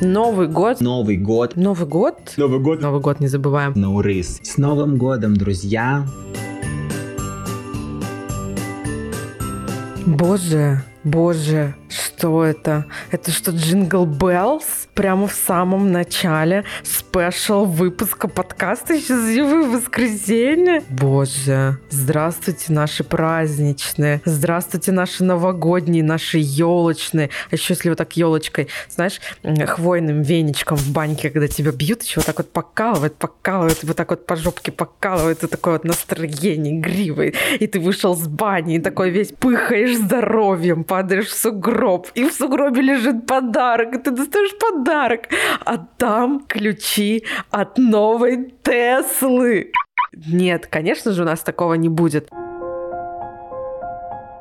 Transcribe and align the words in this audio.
Новый 0.00 0.48
год. 0.48 0.80
Новый 0.80 1.16
год. 1.16 1.56
Новый 1.56 1.86
год. 1.86 2.34
Новый 2.36 2.58
год. 2.58 2.80
Новый 2.80 3.00
год 3.00 3.20
не 3.20 3.28
забываем. 3.28 3.72
Наурыз. 3.76 4.40
С 4.42 4.58
Новым 4.58 4.96
годом, 4.96 5.36
друзья. 5.36 6.04
Боже, 10.06 10.82
боже, 11.04 11.74
что 11.88 12.44
это? 12.44 12.86
Это 13.10 13.30
что, 13.30 13.50
Jingle 13.52 14.06
Bells? 14.06 14.88
Прямо 14.94 15.26
в 15.26 15.32
самом 15.32 15.92
начале 15.92 16.64
special 16.82 17.64
выпуска 17.64 18.28
подкаста 18.28 18.98
«Счастливое 18.98 19.68
воскресенье». 19.68 20.82
Боже, 20.88 21.78
здравствуйте 21.90 22.72
наши 22.72 23.02
праздничные, 23.04 24.22
здравствуйте 24.24 24.92
наши 24.92 25.24
новогодние, 25.24 26.04
наши 26.04 26.38
елочные. 26.38 27.30
А 27.50 27.54
еще 27.54 27.74
если 27.74 27.88
вот 27.88 27.98
так 27.98 28.16
елочкой, 28.16 28.68
знаешь, 28.88 29.20
хвойным 29.66 30.22
веничком 30.22 30.76
в 30.76 30.90
баньке, 30.92 31.30
когда 31.30 31.48
тебя 31.48 31.72
бьют, 31.72 32.02
еще 32.02 32.20
вот 32.20 32.26
так 32.26 32.38
вот 32.38 32.52
покалывает, 32.52 33.16
покалывает, 33.16 33.82
вот 33.82 33.96
так 33.96 34.10
вот 34.10 34.26
по 34.26 34.36
жопке 34.36 34.72
покалывает, 34.72 35.42
и 35.42 35.48
такое 35.48 35.74
вот 35.74 35.84
настроение 35.84 36.78
игривое. 36.78 37.34
И 37.58 37.66
ты 37.66 37.80
вышел 37.80 38.16
с 38.16 38.26
бани, 38.28 38.76
и 38.76 38.80
такой 38.80 39.10
весь 39.10 39.32
пыхаешь 39.32 39.96
здоровьем, 39.96 40.84
падаешь 40.94 41.26
в 41.26 41.34
сугроб, 41.36 42.06
и 42.14 42.22
в 42.24 42.32
сугробе 42.32 42.80
лежит 42.80 43.26
подарок, 43.26 43.96
и 43.96 43.98
ты 43.98 44.12
достаешь 44.12 44.56
подарок, 44.58 45.22
а 45.64 45.76
там 45.76 46.44
ключи 46.46 47.24
от 47.50 47.78
новой 47.78 48.54
Теслы. 48.62 49.72
Нет, 50.12 50.68
конечно 50.68 51.10
же, 51.10 51.22
у 51.22 51.24
нас 51.24 51.40
такого 51.40 51.74
не 51.74 51.88
будет. 51.88 52.28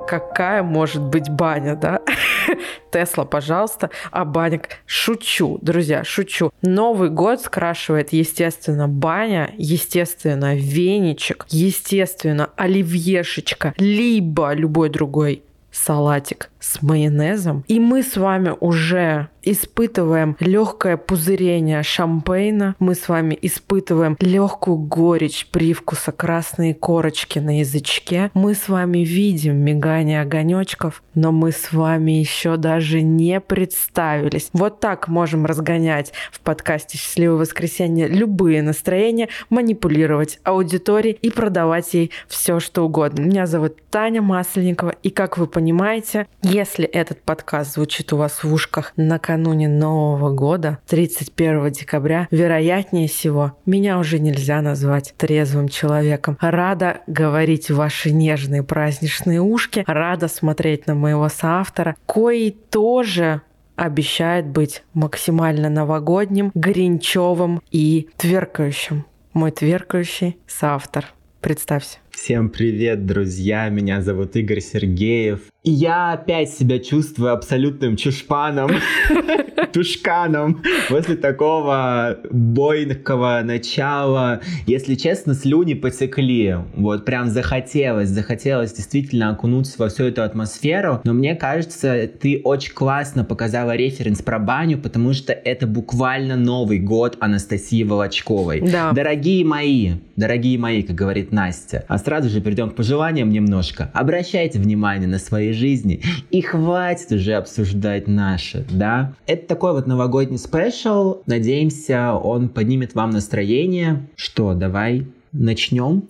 Какая 0.08 0.62
может 0.62 1.02
быть 1.02 1.28
баня, 1.28 1.76
да? 1.76 2.02
Тесла, 2.92 3.26
пожалуйста, 3.26 3.90
а 4.12 4.24
баник. 4.24 4.70
Шучу, 4.86 5.58
друзья, 5.60 6.04
шучу. 6.04 6.52
Новый 6.62 7.10
год 7.10 7.42
скрашивает, 7.42 8.14
естественно, 8.14 8.88
баня, 8.88 9.50
естественно, 9.58 10.56
веничек, 10.56 11.48
естественно, 11.50 12.52
оливьешечка, 12.58 13.74
либо 13.80 14.54
любой 14.54 14.90
другой 14.90 15.42
салатик 15.74 16.50
с 16.60 16.82
майонезом. 16.82 17.66
И 17.68 17.80
мы 17.80 18.04
с 18.04 18.16
вами 18.16 18.56
уже 18.60 19.30
испытываем 19.44 20.36
легкое 20.40 20.98
пузырение 20.98 21.84
шампейна, 21.84 22.76
мы 22.80 22.96
с 22.96 23.08
вами 23.08 23.38
испытываем 23.42 24.18
легкую 24.20 24.78
горечь 24.78 25.48
привкуса 25.52 26.12
красной 26.12 26.74
корочки 26.74 27.40
на 27.40 27.60
язычке, 27.60 28.32
мы 28.34 28.56
с 28.56 28.68
вами 28.68 29.00
видим 29.00 29.58
мигание 29.58 30.22
огонечков, 30.22 31.04
но 31.14 31.32
мы 31.32 31.52
с 31.52 31.72
вами 31.72 32.12
еще 32.12 32.58
даже 32.58 33.02
не 33.02 33.40
представились. 33.40 34.50
Вот 34.54 34.80
так 34.80 35.08
можем 35.08 35.46
разгонять 35.46 36.14
в 36.32 36.40
подкасте 36.40 36.98
«Счастливое 36.98 37.38
воскресенье» 37.38 38.08
любые 38.08 38.62
настроения, 38.62 39.30
манипулировать 39.50 40.40
аудиторией 40.44 41.18
и 41.22 41.30
продавать 41.30 41.94
ей 41.94 42.12
все, 42.28 42.60
что 42.60 42.86
угодно. 42.86 43.22
Меня 43.22 43.46
зовут 43.48 43.78
Таня 43.90 44.22
Масленникова, 44.22 44.96
и 45.04 45.10
как 45.10 45.38
вы 45.38 45.48
понимаете, 45.48 46.28
если 46.42 46.86
этот 46.86 47.22
подкаст 47.22 47.74
звучит 47.74 48.14
у 48.14 48.18
вас 48.18 48.44
в 48.44 48.54
ушках 48.54 48.94
накануне 49.34 49.68
Нового 49.68 50.34
года, 50.34 50.80
31 50.88 51.72
декабря, 51.72 52.28
вероятнее 52.32 53.08
всего, 53.08 53.54
меня 53.66 53.98
уже 53.98 54.20
нельзя 54.20 54.62
назвать 54.62 55.14
трезвым 55.18 55.70
человеком. 55.70 56.38
Рада 56.40 57.02
говорить 57.08 57.70
в 57.70 57.76
ваши 57.76 58.12
нежные 58.12 58.64
праздничные 58.64 59.42
ушки, 59.42 59.84
рада 59.88 60.28
смотреть 60.28 60.88
на 60.88 60.96
моего 60.96 61.30
соавтора, 61.30 61.96
кои 62.06 62.52
тоже 62.52 63.42
обещает 63.76 64.46
быть 64.46 64.84
максимально 64.94 65.70
новогодним, 65.70 66.52
гринчевым 66.54 67.62
и 67.72 68.10
тверкающим. 68.18 69.06
Мой 69.34 69.52
тверкающий 69.52 70.38
соавтор. 70.48 71.06
Представься. 71.42 72.03
Всем 72.24 72.50
привет, 72.50 73.06
друзья! 73.06 73.68
Меня 73.68 74.02
зовут 74.02 74.38
Игорь 74.38 74.62
Сергеев. 74.62 75.42
И 75.62 75.72
я 75.72 76.14
опять 76.14 76.52
себя 76.52 76.80
чувствую 76.80 77.34
абсолютным 77.34 77.98
чушпаном, 77.98 78.72
тушканом 79.72 80.62
после 80.90 81.16
такого 81.16 82.18
бойкого 82.32 83.42
начала. 83.44 84.42
Если 84.66 84.96
честно, 84.96 85.34
слюни 85.34 85.74
потекли. 85.74 86.58
Вот 86.76 87.06
прям 87.06 87.30
захотелось, 87.30 88.10
захотелось 88.10 88.74
действительно 88.74 89.32
окунуться 89.32 89.76
во 89.78 89.90
всю 89.90 90.06
эту 90.06 90.24
атмосферу. 90.24 91.02
Но 91.04 91.14
мне 91.14 91.36
кажется, 91.36 92.08
ты 92.08 92.42
очень 92.44 92.74
классно 92.74 93.24
показала 93.24 93.76
референс 93.76 94.22
про 94.22 94.40
баню, 94.40 94.78
потому 94.78 95.14
что 95.14 95.34
это 95.34 95.68
буквально 95.68 96.36
Новый 96.36 96.80
год 96.80 97.18
Анастасии 97.20 97.84
Волочковой. 97.84 98.62
Да. 98.62 98.92
Дорогие 98.92 99.46
мои, 99.46 99.94
дорогие 100.16 100.58
мои, 100.58 100.84
как 100.84 100.96
говорит 100.96 101.32
Настя, 101.32 101.86
а 101.88 101.98
сразу 101.98 102.30
же 102.30 102.42
перейдем 102.42 102.70
к 102.70 102.76
пожеланиям 102.76 103.30
немножко. 103.30 103.92
Обращайте 103.94 104.60
внимание 104.60 105.08
на 105.08 105.20
свои 105.20 105.52
жизни 105.52 106.02
и 106.32 106.42
хватит 106.42 107.12
уже 107.12 107.34
обсуждать 107.34 108.08
наши, 108.08 108.66
да? 108.70 109.14
Это 109.26 109.43
такой 109.48 109.74
вот 109.74 109.88
новогодний 109.88 110.38
спешл. 110.38 111.22
Надеемся, 111.26 112.14
он 112.14 112.50
поднимет 112.50 112.96
вам 112.96 113.12
настроение. 113.12 114.08
Что, 114.16 114.54
давай 114.54 115.08
начнем? 115.32 116.08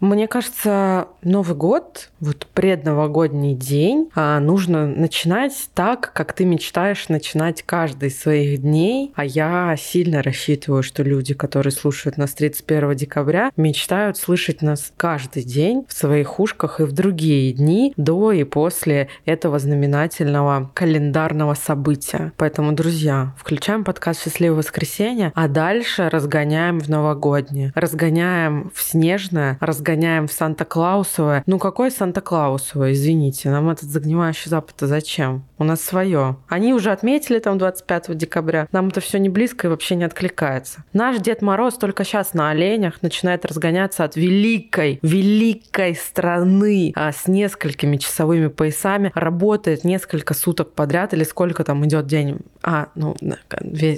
Мне 0.00 0.28
кажется, 0.28 1.08
Новый 1.22 1.56
год, 1.56 2.10
вот 2.20 2.46
предновогодний 2.54 3.54
день, 3.54 4.10
а, 4.14 4.38
нужно 4.38 4.86
начинать 4.86 5.52
так, 5.74 6.12
как 6.14 6.32
ты 6.32 6.44
мечтаешь 6.44 7.08
начинать 7.08 7.62
каждый 7.62 8.08
из 8.08 8.20
своих 8.20 8.62
дней. 8.62 9.12
А 9.16 9.24
я 9.24 9.74
сильно 9.76 10.22
рассчитываю, 10.22 10.84
что 10.84 11.02
люди, 11.02 11.34
которые 11.34 11.72
слушают 11.72 12.16
нас 12.16 12.34
31 12.34 12.94
декабря, 12.94 13.50
мечтают 13.56 14.16
слышать 14.16 14.62
нас 14.62 14.92
каждый 14.96 15.42
день 15.42 15.84
в 15.88 15.92
своих 15.92 16.38
ушках 16.38 16.78
и 16.80 16.84
в 16.84 16.92
другие 16.92 17.52
дни 17.52 17.92
до 17.96 18.30
и 18.30 18.44
после 18.44 19.08
этого 19.24 19.58
знаменательного 19.58 20.70
календарного 20.74 21.54
события. 21.54 22.32
Поэтому, 22.36 22.72
друзья, 22.72 23.34
включаем 23.36 23.82
подкаст 23.82 24.22
«Счастливое 24.22 24.58
воскресенье», 24.58 25.32
а 25.34 25.48
дальше 25.48 26.08
разгоняем 26.08 26.78
в 26.78 26.88
новогоднее, 26.88 27.72
разгоняем 27.74 28.70
в 28.72 28.80
снежное, 28.80 29.58
разгоняем 29.60 29.87
гоняем 29.88 30.26
в 30.26 30.32
Санта-Клаусовое. 30.32 31.42
Ну 31.46 31.58
какое 31.58 31.90
Санта-Клаусовое, 31.90 32.92
извините, 32.92 33.48
нам 33.48 33.70
этот 33.70 33.88
загнивающий 33.88 34.50
запад-то 34.50 34.86
зачем? 34.86 35.44
У 35.56 35.64
нас 35.64 35.80
свое. 35.80 36.36
Они 36.46 36.74
уже 36.74 36.92
отметили 36.92 37.38
там 37.38 37.56
25 37.56 38.16
декабря. 38.16 38.68
Нам 38.70 38.88
это 38.88 39.00
все 39.00 39.18
не 39.18 39.30
близко 39.30 39.66
и 39.66 39.70
вообще 39.70 39.94
не 39.94 40.04
откликается. 40.04 40.84
Наш 40.92 41.18
Дед 41.18 41.40
Мороз 41.40 41.74
только 41.74 42.04
сейчас 42.04 42.34
на 42.34 42.50
оленях 42.50 43.00
начинает 43.00 43.46
разгоняться 43.46 44.04
от 44.04 44.14
великой, 44.14 44.98
великой 45.00 45.94
страны 45.94 46.92
а, 46.94 47.10
с 47.10 47.26
несколькими 47.26 47.96
часовыми 47.96 48.48
поясами. 48.48 49.10
Работает 49.14 49.84
несколько 49.84 50.34
суток 50.34 50.74
подряд 50.74 51.14
или 51.14 51.24
сколько 51.24 51.64
там 51.64 51.84
идет 51.86 52.06
день. 52.06 52.40
А, 52.62 52.88
ну, 52.94 53.16
на, 53.22 53.38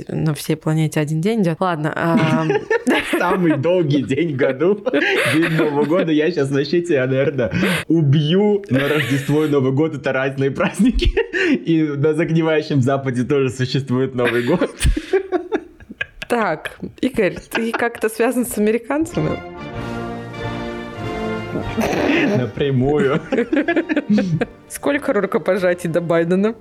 на 0.09 0.35
всей 0.35 0.55
планете 0.55 1.01
один 1.01 1.21
день 1.21 1.43
идет. 1.43 1.61
Ладно. 1.61 1.93
А, 1.97 2.47
Самый 3.19 3.57
долгий 3.57 4.03
день 4.03 4.35
в 4.35 4.37
году. 4.37 4.85
День 5.35 5.57
Нового 5.81 5.99
года. 5.99 6.13
Я 6.13 6.31
сейчас 6.31 6.51
вообще 6.51 6.81
тебя, 6.83 7.07
наверное, 7.07 7.53
убью. 7.89 8.63
Но 8.71 8.79
Рождество 8.89 9.45
и 9.45 9.49
Новый 9.49 9.73
год— 9.73 9.95
это 9.97 10.13
разные 10.13 10.51
праздники. 10.51 11.11
И 11.53 11.83
на 11.83 12.15
загнивающем 12.15 12.83
Западе 12.83 13.25
тоже 13.25 13.51
существует 13.51 14.15
Новый 14.15 14.43
год. 14.43 14.71
Так, 16.29 16.79
Игорь, 17.01 17.37
ты 17.51 17.73
как-то 17.73 18.09
связан 18.09 18.47
с 18.47 18.57
американцами? 18.57 19.31
Напрямую. 22.37 23.21
Сколько 24.69 25.13
рукопожатий 25.13 25.91
до 25.91 26.01
Байдена? 26.01 26.55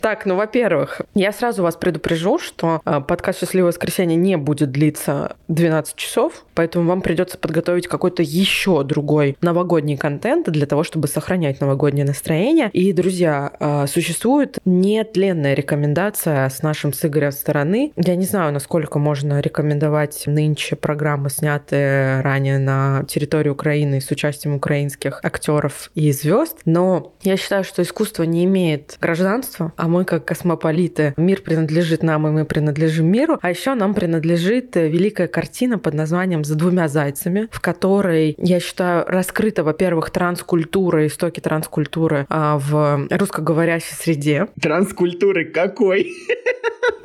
Так, 0.00 0.26
ну, 0.26 0.36
во-первых, 0.36 1.00
я 1.14 1.32
сразу 1.32 1.62
вас 1.62 1.76
предупрежу, 1.76 2.38
что 2.38 2.80
э, 2.84 3.00
подкаст 3.00 3.40
«Счастливое 3.40 3.68
воскресенье» 3.68 4.16
не 4.16 4.36
будет 4.36 4.70
длиться 4.70 5.36
12 5.48 5.96
часов, 5.96 6.44
поэтому 6.54 6.88
вам 6.88 7.00
придется 7.00 7.36
подготовить 7.36 7.88
какой-то 7.88 8.22
еще 8.22 8.84
другой 8.84 9.36
новогодний 9.40 9.96
контент 9.96 10.48
для 10.48 10.66
того, 10.66 10.84
чтобы 10.84 11.08
сохранять 11.08 11.60
новогоднее 11.60 12.04
настроение. 12.04 12.70
И, 12.72 12.92
друзья, 12.92 13.52
э, 13.58 13.86
существует 13.88 14.58
нетленная 14.64 15.54
рекомендация 15.54 16.48
с 16.48 16.62
нашим 16.62 16.92
с 16.92 17.04
Игорем 17.04 17.32
стороны. 17.32 17.92
Я 17.96 18.14
не 18.14 18.24
знаю, 18.24 18.52
насколько 18.52 18.98
можно 18.98 19.40
рекомендовать 19.40 20.24
нынче 20.26 20.76
программы, 20.76 21.28
снятые 21.28 22.20
ранее 22.20 22.58
на 22.58 23.04
территории 23.08 23.48
Украины 23.48 24.00
с 24.00 24.10
участием 24.10 24.54
украинских 24.54 25.20
актеров 25.24 25.90
и 25.94 26.12
звезд, 26.12 26.58
но 26.66 27.14
я 27.22 27.36
считаю, 27.36 27.64
что 27.64 27.82
искусство 27.82 28.22
не 28.22 28.44
имеет 28.44 28.96
гражданства, 29.00 29.72
а 29.76 29.87
мы 29.88 30.04
как 30.04 30.24
космополиты. 30.24 31.14
Мир 31.16 31.42
принадлежит 31.42 32.02
нам, 32.02 32.26
и 32.28 32.30
мы 32.30 32.44
принадлежим 32.44 33.06
миру. 33.06 33.38
А 33.42 33.50
еще 33.50 33.74
нам 33.74 33.94
принадлежит 33.94 34.76
великая 34.76 35.28
картина 35.28 35.78
под 35.78 35.94
названием 35.94 36.44
«За 36.44 36.54
двумя 36.54 36.88
зайцами», 36.88 37.48
в 37.50 37.60
которой, 37.60 38.34
я 38.38 38.60
считаю, 38.60 39.04
раскрыта, 39.06 39.64
во-первых, 39.64 40.10
транскультура, 40.10 41.06
истоки 41.06 41.40
транскультуры 41.40 42.26
а, 42.28 42.58
в 42.58 43.08
русскоговорящей 43.10 43.94
среде. 43.94 44.48
Транскультуры 44.60 45.46
какой? 45.46 46.12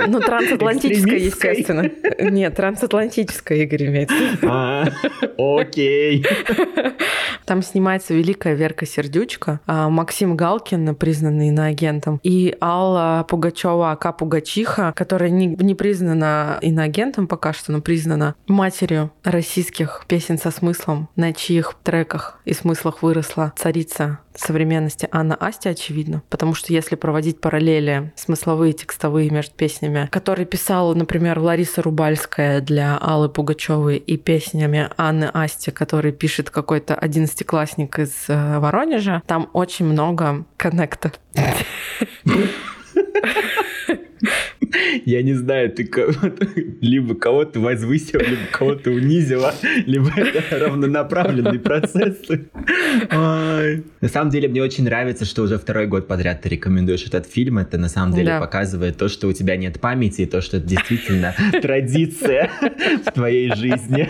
Ну, 0.08 0.20
трансатлантическая, 0.20 1.20
естественно. 1.20 1.90
Нет, 2.20 2.56
трансатлантическая, 2.56 3.60
Игорь 3.60 3.88
имеется. 3.88 4.16
А, 4.44 4.86
окей. 5.38 6.26
Там 7.46 7.62
снимается 7.62 8.14
великая 8.14 8.54
Верка 8.56 8.86
Сердючка, 8.86 9.60
а, 9.66 9.90
Максим 9.90 10.36
Галкин, 10.36 10.96
признанный 10.96 11.50
иноагентом, 11.50 12.20
и 12.24 12.56
Алла 12.62 13.26
Пугачева, 13.28 13.92
Ака 13.92 14.14
Пугачиха, 14.14 14.94
которая 14.96 15.30
не, 15.30 15.48
не 15.48 15.76
признана 15.76 16.58
иноагентом 16.62 17.28
пока 17.28 17.54
что, 17.54 17.72
но 17.72 17.82
признана 17.82 18.36
матерью 18.48 19.12
российских 19.24 20.06
песен 20.08 20.38
со 20.38 20.52
смыслом, 20.52 21.10
на 21.16 21.34
чьих 21.34 21.76
треках 21.84 22.40
и 22.46 22.54
смыслах 22.54 23.04
выросла 23.04 23.54
царица 23.58 24.20
современности 24.36 25.08
Анна 25.12 25.36
Асти, 25.36 25.70
очевидно. 25.70 26.24
Потому 26.30 26.54
что 26.54 26.74
если 26.74 26.96
проводить 26.96 27.40
параллели 27.40 28.12
смысловые, 28.16 28.74
текстовые 28.74 29.30
между 29.30 29.54
песнями, 29.56 29.73
которые 30.08 30.46
писала, 30.46 30.94
например, 30.94 31.40
Лариса 31.40 31.82
Рубальская 31.82 32.62
для 32.62 32.98
Аллы 32.98 33.30
Пугачевой 33.30 33.98
и 33.98 34.18
песнями 34.18 34.90
Анны 34.98 35.30
Асти, 35.34 35.72
который 35.72 36.12
пишет 36.12 36.50
какой-то 36.50 36.96
одиннадцатиклассник 36.96 38.00
из 38.00 38.26
э, 38.28 38.60
Воронежа, 38.60 39.22
там 39.26 39.50
очень 39.54 39.86
много 39.86 40.46
коннекта. 40.58 41.12
Я 45.14 45.22
не 45.22 45.36
знаю, 45.36 45.70
ты 45.70 45.88
либо 46.82 47.14
кого-то 47.14 47.60
возвысил, 47.60 48.20
либо 48.20 48.42
кого-то 48.52 48.90
унизила, 48.90 49.54
либо 49.86 50.10
это 50.16 50.58
равнонаправленный 50.58 51.60
процесс. 51.60 52.18
Ой. 52.28 53.84
На 54.02 54.08
самом 54.08 54.32
деле, 54.32 54.48
мне 54.48 54.64
очень 54.64 54.86
нравится, 54.86 55.26
что 55.26 55.44
уже 55.44 55.60
второй 55.60 55.86
год 55.86 56.08
подряд 56.08 56.42
ты 56.42 56.50
рекомендуешь 56.50 57.06
этот 57.06 57.28
фильм. 57.28 57.60
Это 57.60 57.78
на 57.78 57.90
самом 57.90 58.16
деле 58.16 58.30
да. 58.30 58.40
показывает 58.40 58.98
то, 58.98 59.08
что 59.08 59.28
у 59.28 59.34
тебя 59.34 59.56
нет 59.56 59.80
памяти, 59.80 60.22
и 60.22 60.26
то, 60.26 60.42
что 60.42 60.58
это 60.58 60.66
действительно 60.66 61.36
традиция 61.62 62.50
в 63.06 63.12
твоей 63.12 63.54
жизни. 63.54 64.10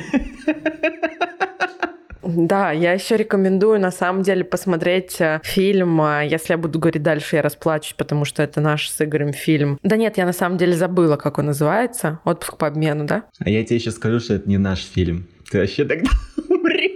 Да, 2.23 2.71
я 2.71 2.93
еще 2.93 3.17
рекомендую 3.17 3.79
на 3.79 3.91
самом 3.91 4.23
деле 4.23 4.43
посмотреть 4.43 5.19
э, 5.19 5.41
фильм. 5.43 6.01
Э, 6.01 6.27
если 6.27 6.53
я 6.53 6.57
буду 6.57 6.79
говорить 6.79 7.03
дальше, 7.03 7.35
я 7.35 7.41
расплачусь, 7.41 7.93
потому 7.93 8.25
что 8.25 8.43
это 8.43 8.61
наш 8.61 8.89
с 8.89 9.03
Игорем 9.03 9.33
фильм. 9.33 9.79
Да 9.83 9.97
нет, 9.97 10.17
я 10.17 10.25
на 10.25 10.33
самом 10.33 10.57
деле 10.57 10.73
забыла, 10.73 11.17
как 11.17 11.37
он 11.37 11.47
называется. 11.47 12.19
Отпуск 12.23 12.57
по 12.57 12.67
обмену, 12.67 13.05
да? 13.05 13.25
А 13.39 13.49
я 13.49 13.63
тебе 13.63 13.77
еще 13.77 13.91
скажу, 13.91 14.19
что 14.19 14.35
это 14.35 14.49
не 14.49 14.57
наш 14.57 14.83
фильм. 14.83 15.27
Ты 15.49 15.59
вообще 15.59 15.85
тогда 15.85 16.09
умрешь. 16.49 16.93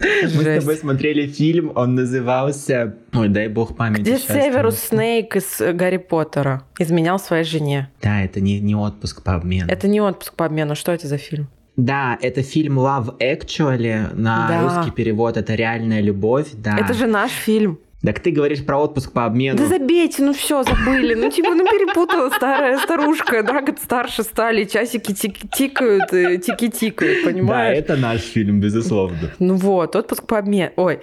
Мы 0.00 0.28
с 0.28 0.60
тобой 0.60 0.76
смотрели 0.76 1.26
фильм, 1.26 1.72
он 1.74 1.94
назывался... 1.94 2.96
Ой, 3.12 3.28
дай 3.28 3.48
бог 3.48 3.76
памяти. 3.76 4.00
Где 4.00 4.18
Северус 4.18 4.78
Снейк 4.78 5.36
из 5.36 5.60
э, 5.60 5.72
Гарри 5.72 5.98
Поттера 5.98 6.62
изменял 6.78 7.18
своей 7.18 7.44
жене. 7.44 7.90
Да, 8.00 8.22
это 8.22 8.40
не, 8.40 8.60
не 8.60 8.74
отпуск 8.74 9.22
по 9.22 9.34
обмену. 9.34 9.70
Это 9.70 9.88
не 9.88 10.00
отпуск 10.00 10.34
по 10.34 10.46
обмену. 10.46 10.74
Что 10.74 10.92
это 10.92 11.06
за 11.06 11.18
фильм? 11.18 11.48
Да, 11.76 12.18
это 12.20 12.42
фильм 12.42 12.78
Love 12.78 13.18
Actually, 13.18 14.14
на 14.14 14.48
да. 14.48 14.62
русский 14.62 14.90
перевод 14.90 15.36
это 15.36 15.54
реальная 15.54 16.00
любовь, 16.00 16.48
да. 16.54 16.76
Это 16.78 16.94
же 16.94 17.06
наш 17.06 17.30
фильм. 17.30 17.78
Так 18.02 18.20
ты 18.20 18.30
говоришь 18.30 18.64
про 18.64 18.78
отпуск 18.78 19.12
по 19.12 19.26
обмену. 19.26 19.58
Да 19.58 19.66
забейте, 19.66 20.22
ну 20.22 20.32
все, 20.32 20.62
забыли. 20.62 21.14
Ну 21.14 21.30
типа, 21.30 21.50
ну 21.50 21.64
перепутала 21.64 22.30
старая 22.30 22.78
старушка, 22.78 23.42
да, 23.42 23.60
год 23.60 23.78
старше 23.78 24.22
стали, 24.22 24.64
часики 24.64 25.12
тик 25.12 25.36
тикают, 25.50 26.08
тики 26.08 26.68
тикают, 26.68 27.24
понимаешь? 27.24 27.76
Да, 27.76 27.92
это 27.92 27.96
наш 28.00 28.20
фильм, 28.22 28.58
безусловно. 28.60 29.30
Ну 29.38 29.56
вот, 29.56 29.96
отпуск 29.96 30.26
по 30.26 30.38
обмену. 30.38 30.72
Ой. 30.76 31.00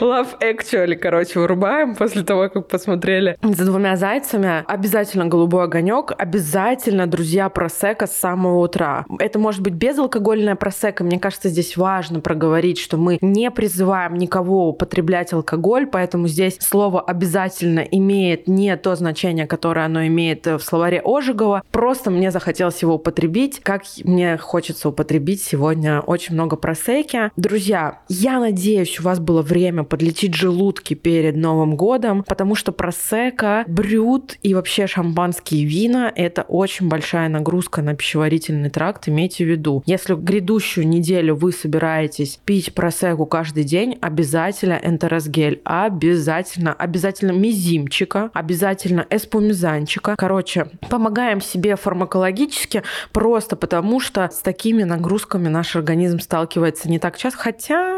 Love 0.00 0.38
Actually, 0.40 0.94
короче, 0.94 1.40
вырубаем 1.40 1.96
после 1.96 2.22
того, 2.22 2.48
как 2.48 2.68
посмотрели 2.68 3.36
«За 3.42 3.64
двумя 3.64 3.96
зайцами». 3.96 4.64
Обязательно 4.68 5.26
голубой 5.26 5.64
огонек, 5.64 6.12
обязательно, 6.16 7.08
друзья, 7.08 7.48
просека 7.48 8.06
с 8.06 8.12
самого 8.12 8.60
утра. 8.60 9.06
Это 9.18 9.40
может 9.40 9.60
быть 9.60 9.74
безалкогольная 9.74 10.54
просека. 10.54 11.02
Мне 11.02 11.18
кажется, 11.18 11.48
здесь 11.48 11.76
важно 11.76 12.20
проговорить, 12.20 12.78
что 12.78 12.96
мы 12.96 13.18
не 13.20 13.50
призываем 13.50 14.14
никого 14.14 14.68
употреблять 14.68 15.32
алкоголь, 15.32 15.86
поэтому 15.86 16.28
здесь 16.28 16.58
слово 16.60 17.00
«обязательно» 17.00 17.80
имеет 17.80 18.46
не 18.46 18.76
то 18.76 18.94
значение, 18.94 19.48
которое 19.48 19.86
оно 19.86 20.06
имеет 20.06 20.46
в 20.46 20.60
словаре 20.60 21.02
Ожегова. 21.04 21.62
Просто 21.72 22.12
мне 22.12 22.30
захотелось 22.30 22.80
его 22.82 22.94
употребить, 22.94 23.60
как 23.64 23.82
мне 24.04 24.36
хочется 24.36 24.90
употребить 24.90 25.42
сегодня 25.42 26.00
очень 26.00 26.34
много 26.34 26.54
просеки. 26.54 27.32
Друзья, 27.36 27.98
я 28.08 28.38
надеюсь, 28.38 29.00
у 29.00 29.02
вас 29.02 29.18
было 29.18 29.42
время 29.42 29.87
подлечить 29.88 30.34
желудки 30.34 30.94
перед 30.94 31.36
Новым 31.36 31.76
годом, 31.76 32.24
потому 32.26 32.54
что 32.54 32.72
просека, 32.72 33.64
брют 33.66 34.36
и 34.42 34.54
вообще 34.54 34.86
шампанские 34.86 35.64
вина– 35.64 36.12
это 36.16 36.42
очень 36.42 36.88
большая 36.88 37.28
нагрузка 37.28 37.82
на 37.82 37.94
пищеварительный 37.94 38.70
тракт, 38.70 39.08
имейте 39.08 39.44
в 39.44 39.48
виду. 39.48 39.82
Если 39.86 40.14
грядущую 40.14 40.86
неделю 40.86 41.34
вы 41.34 41.52
собираетесь 41.52 42.38
пить 42.44 42.74
просеку 42.74 43.26
каждый 43.26 43.64
день, 43.64 43.98
обязательно 44.00 44.78
энтеросгель, 44.82 45.60
обязательно, 45.64 46.72
обязательно 46.72 47.32
мизимчика, 47.32 48.30
обязательно 48.34 49.06
эспумизанчика. 49.10 50.14
Короче, 50.16 50.70
помогаем 50.88 51.40
себе 51.40 51.76
фармакологически 51.76 52.82
просто 53.12 53.56
потому, 53.56 54.00
что 54.00 54.28
с 54.32 54.40
такими 54.40 54.82
нагрузками 54.82 55.48
наш 55.48 55.76
организм 55.76 56.20
сталкивается 56.20 56.88
не 56.90 56.98
так 56.98 57.16
часто, 57.16 57.38
хотя 57.38 57.97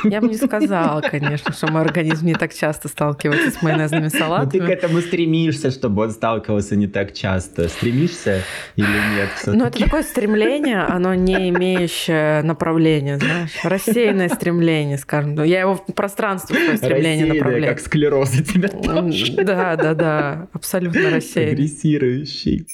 я 0.04 0.20
бы 0.20 0.28
не 0.28 0.36
сказала, 0.36 1.00
конечно, 1.00 1.52
что 1.52 1.70
мой 1.70 1.82
организм 1.82 2.26
не 2.26 2.34
так 2.34 2.54
часто 2.54 2.88
сталкивается 2.88 3.50
с 3.50 3.62
майонезными 3.62 4.08
салатами. 4.08 4.60
Но 4.60 4.66
ты 4.66 4.72
к 4.72 4.76
этому 4.78 5.00
стремишься, 5.00 5.70
чтобы 5.70 6.02
он 6.02 6.10
сталкивался 6.10 6.76
не 6.76 6.86
так 6.86 7.12
часто. 7.12 7.68
Стремишься 7.68 8.42
или 8.76 8.86
нет? 8.86 9.28
Ну, 9.46 9.64
это 9.64 9.78
такое 9.78 10.02
стремление, 10.02 10.80
оно 10.82 11.14
не 11.14 11.48
имеющее 11.50 12.42
направления, 12.42 13.18
знаешь. 13.18 13.50
Рассеянное 13.62 14.28
стремление, 14.28 14.98
скажем. 14.98 15.42
Я 15.42 15.60
его 15.60 15.74
в 15.74 15.92
пространство 15.94 16.54
свое 16.54 16.76
стремление 16.76 17.26
направляю. 17.26 17.74
как 17.74 17.80
склероз 17.80 18.38
у 18.38 18.42
тебя 18.42 18.68
тоже. 18.68 19.32
Да, 19.42 19.76
да, 19.76 19.94
да. 19.94 20.48
Абсолютно 20.52 21.10
рассеянный. 21.10 21.52
Агрессирующий. 21.52 22.66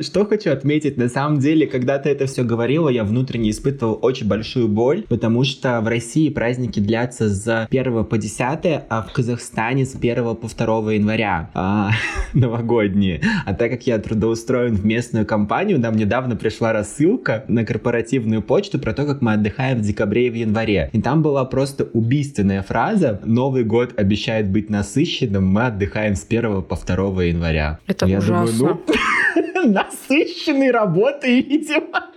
Что 0.00 0.24
хочу 0.24 0.50
отметить, 0.50 0.96
на 0.96 1.10
самом 1.10 1.40
деле, 1.40 1.66
когда 1.66 1.98
ты 1.98 2.08
это 2.08 2.24
все 2.24 2.42
говорила, 2.42 2.88
я 2.88 3.04
внутренне 3.04 3.50
испытывал 3.50 3.98
очень 4.00 4.26
большую 4.26 4.66
боль, 4.66 5.04
потому 5.08 5.44
что 5.44 5.78
в 5.82 5.88
России 5.88 6.30
праздники 6.30 6.80
длятся 6.80 7.28
с 7.28 7.66
1 7.70 8.04
по 8.06 8.16
10, 8.16 8.40
а 8.88 9.06
в 9.06 9.12
Казахстане 9.12 9.84
с 9.84 9.94
1 9.94 10.36
по 10.36 10.48
2 10.48 10.92
января 10.94 11.50
а, 11.52 11.90
новогодние. 12.32 13.20
А 13.44 13.52
так 13.52 13.70
как 13.70 13.86
я 13.86 13.98
трудоустроен 13.98 14.74
в 14.74 14.86
местную 14.86 15.26
компанию, 15.26 15.78
нам 15.78 15.96
недавно 15.96 16.34
пришла 16.34 16.72
рассылка 16.72 17.44
на 17.48 17.66
корпоративную 17.66 18.40
почту 18.40 18.78
про 18.78 18.94
то, 18.94 19.04
как 19.04 19.20
мы 19.20 19.34
отдыхаем 19.34 19.78
в 19.78 19.82
декабре 19.82 20.28
и 20.28 20.30
в 20.30 20.34
январе. 20.34 20.88
И 20.92 21.02
там 21.02 21.20
была 21.20 21.44
просто 21.44 21.84
убийственная 21.84 22.62
фраза 22.62 23.20
«Новый 23.24 23.64
год 23.64 23.92
обещает 23.98 24.48
быть 24.48 24.70
насыщенным, 24.70 25.46
мы 25.46 25.66
отдыхаем 25.66 26.16
с 26.16 26.24
1 26.26 26.62
по 26.62 26.76
2 26.76 27.24
января». 27.24 27.78
Это 27.86 28.06
я 28.06 28.18
ужасно. 28.18 28.56
Думаю, 28.56 28.80
ну, 28.86 28.94
насыщенной 29.64 30.70
работой, 30.70 31.40
видимо. 31.40 32.10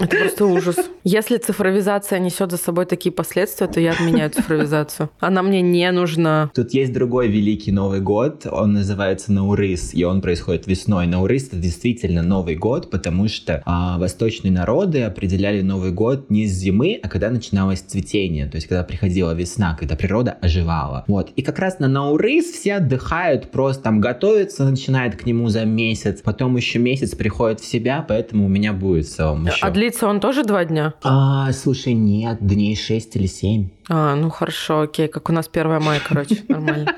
Это 0.00 0.16
просто 0.16 0.46
ужас. 0.46 0.76
Если 1.04 1.36
цифровизация 1.36 2.18
несет 2.18 2.50
за 2.50 2.56
собой 2.56 2.86
такие 2.86 3.12
последствия, 3.12 3.66
то 3.66 3.80
я 3.80 3.92
отменяю 3.92 4.30
цифровизацию. 4.30 5.10
Она 5.20 5.42
мне 5.42 5.60
не 5.60 5.90
нужна. 5.92 6.50
Тут 6.54 6.72
есть 6.72 6.92
другой 6.92 7.28
великий 7.28 7.70
Новый 7.70 8.00
год, 8.00 8.46
он 8.50 8.72
называется 8.72 9.32
Наурыс, 9.32 9.94
и 9.94 10.04
он 10.04 10.22
происходит 10.22 10.66
весной. 10.66 11.06
Наурыс 11.06 11.48
это 11.48 11.56
действительно 11.56 12.22
Новый 12.22 12.56
год, 12.56 12.90
потому 12.90 13.28
что 13.28 13.62
а, 13.66 13.98
восточные 13.98 14.52
народы 14.52 15.02
определяли 15.02 15.60
Новый 15.60 15.92
год 15.92 16.30
не 16.30 16.46
с 16.46 16.52
зимы, 16.52 16.98
а 17.02 17.08
когда 17.08 17.30
начиналось 17.30 17.80
цветение, 17.80 18.46
то 18.46 18.56
есть 18.56 18.66
когда 18.66 18.84
приходила 18.84 19.32
весна, 19.32 19.76
когда 19.78 19.96
природа 19.96 20.32
оживала. 20.40 21.04
Вот. 21.08 21.30
И 21.36 21.42
как 21.42 21.58
раз 21.58 21.78
на 21.78 21.88
Наурыс 21.88 22.46
все 22.46 22.74
отдыхают, 22.76 23.50
просто 23.50 23.82
там 23.82 24.00
готовятся, 24.00 24.64
начинают 24.64 25.16
к 25.16 25.26
нему 25.26 25.48
за 25.48 25.64
месяц, 25.64 26.22
потом 26.22 26.56
еще 26.56 26.78
месяц 26.78 27.14
приходят 27.14 27.60
в 27.60 27.66
себя, 27.66 28.04
поэтому 28.06 28.46
у 28.46 28.48
меня 28.48 28.72
будет 28.72 29.06
в 29.06 29.14
целом 29.14 29.46
еще. 29.46 29.66
А 29.66 29.70
длится 29.90 30.06
он 30.06 30.20
тоже 30.20 30.44
два 30.44 30.64
дня? 30.64 30.94
А, 31.02 31.52
слушай, 31.52 31.94
нет, 31.94 32.38
дней 32.40 32.76
шесть 32.76 33.16
или 33.16 33.26
семь. 33.26 33.70
А, 33.88 34.14
ну 34.14 34.30
хорошо, 34.30 34.82
окей, 34.82 35.08
как 35.08 35.28
у 35.28 35.32
нас 35.32 35.50
1 35.52 35.82
мая, 35.82 36.00
короче, 36.06 36.44
нормально. 36.48 36.94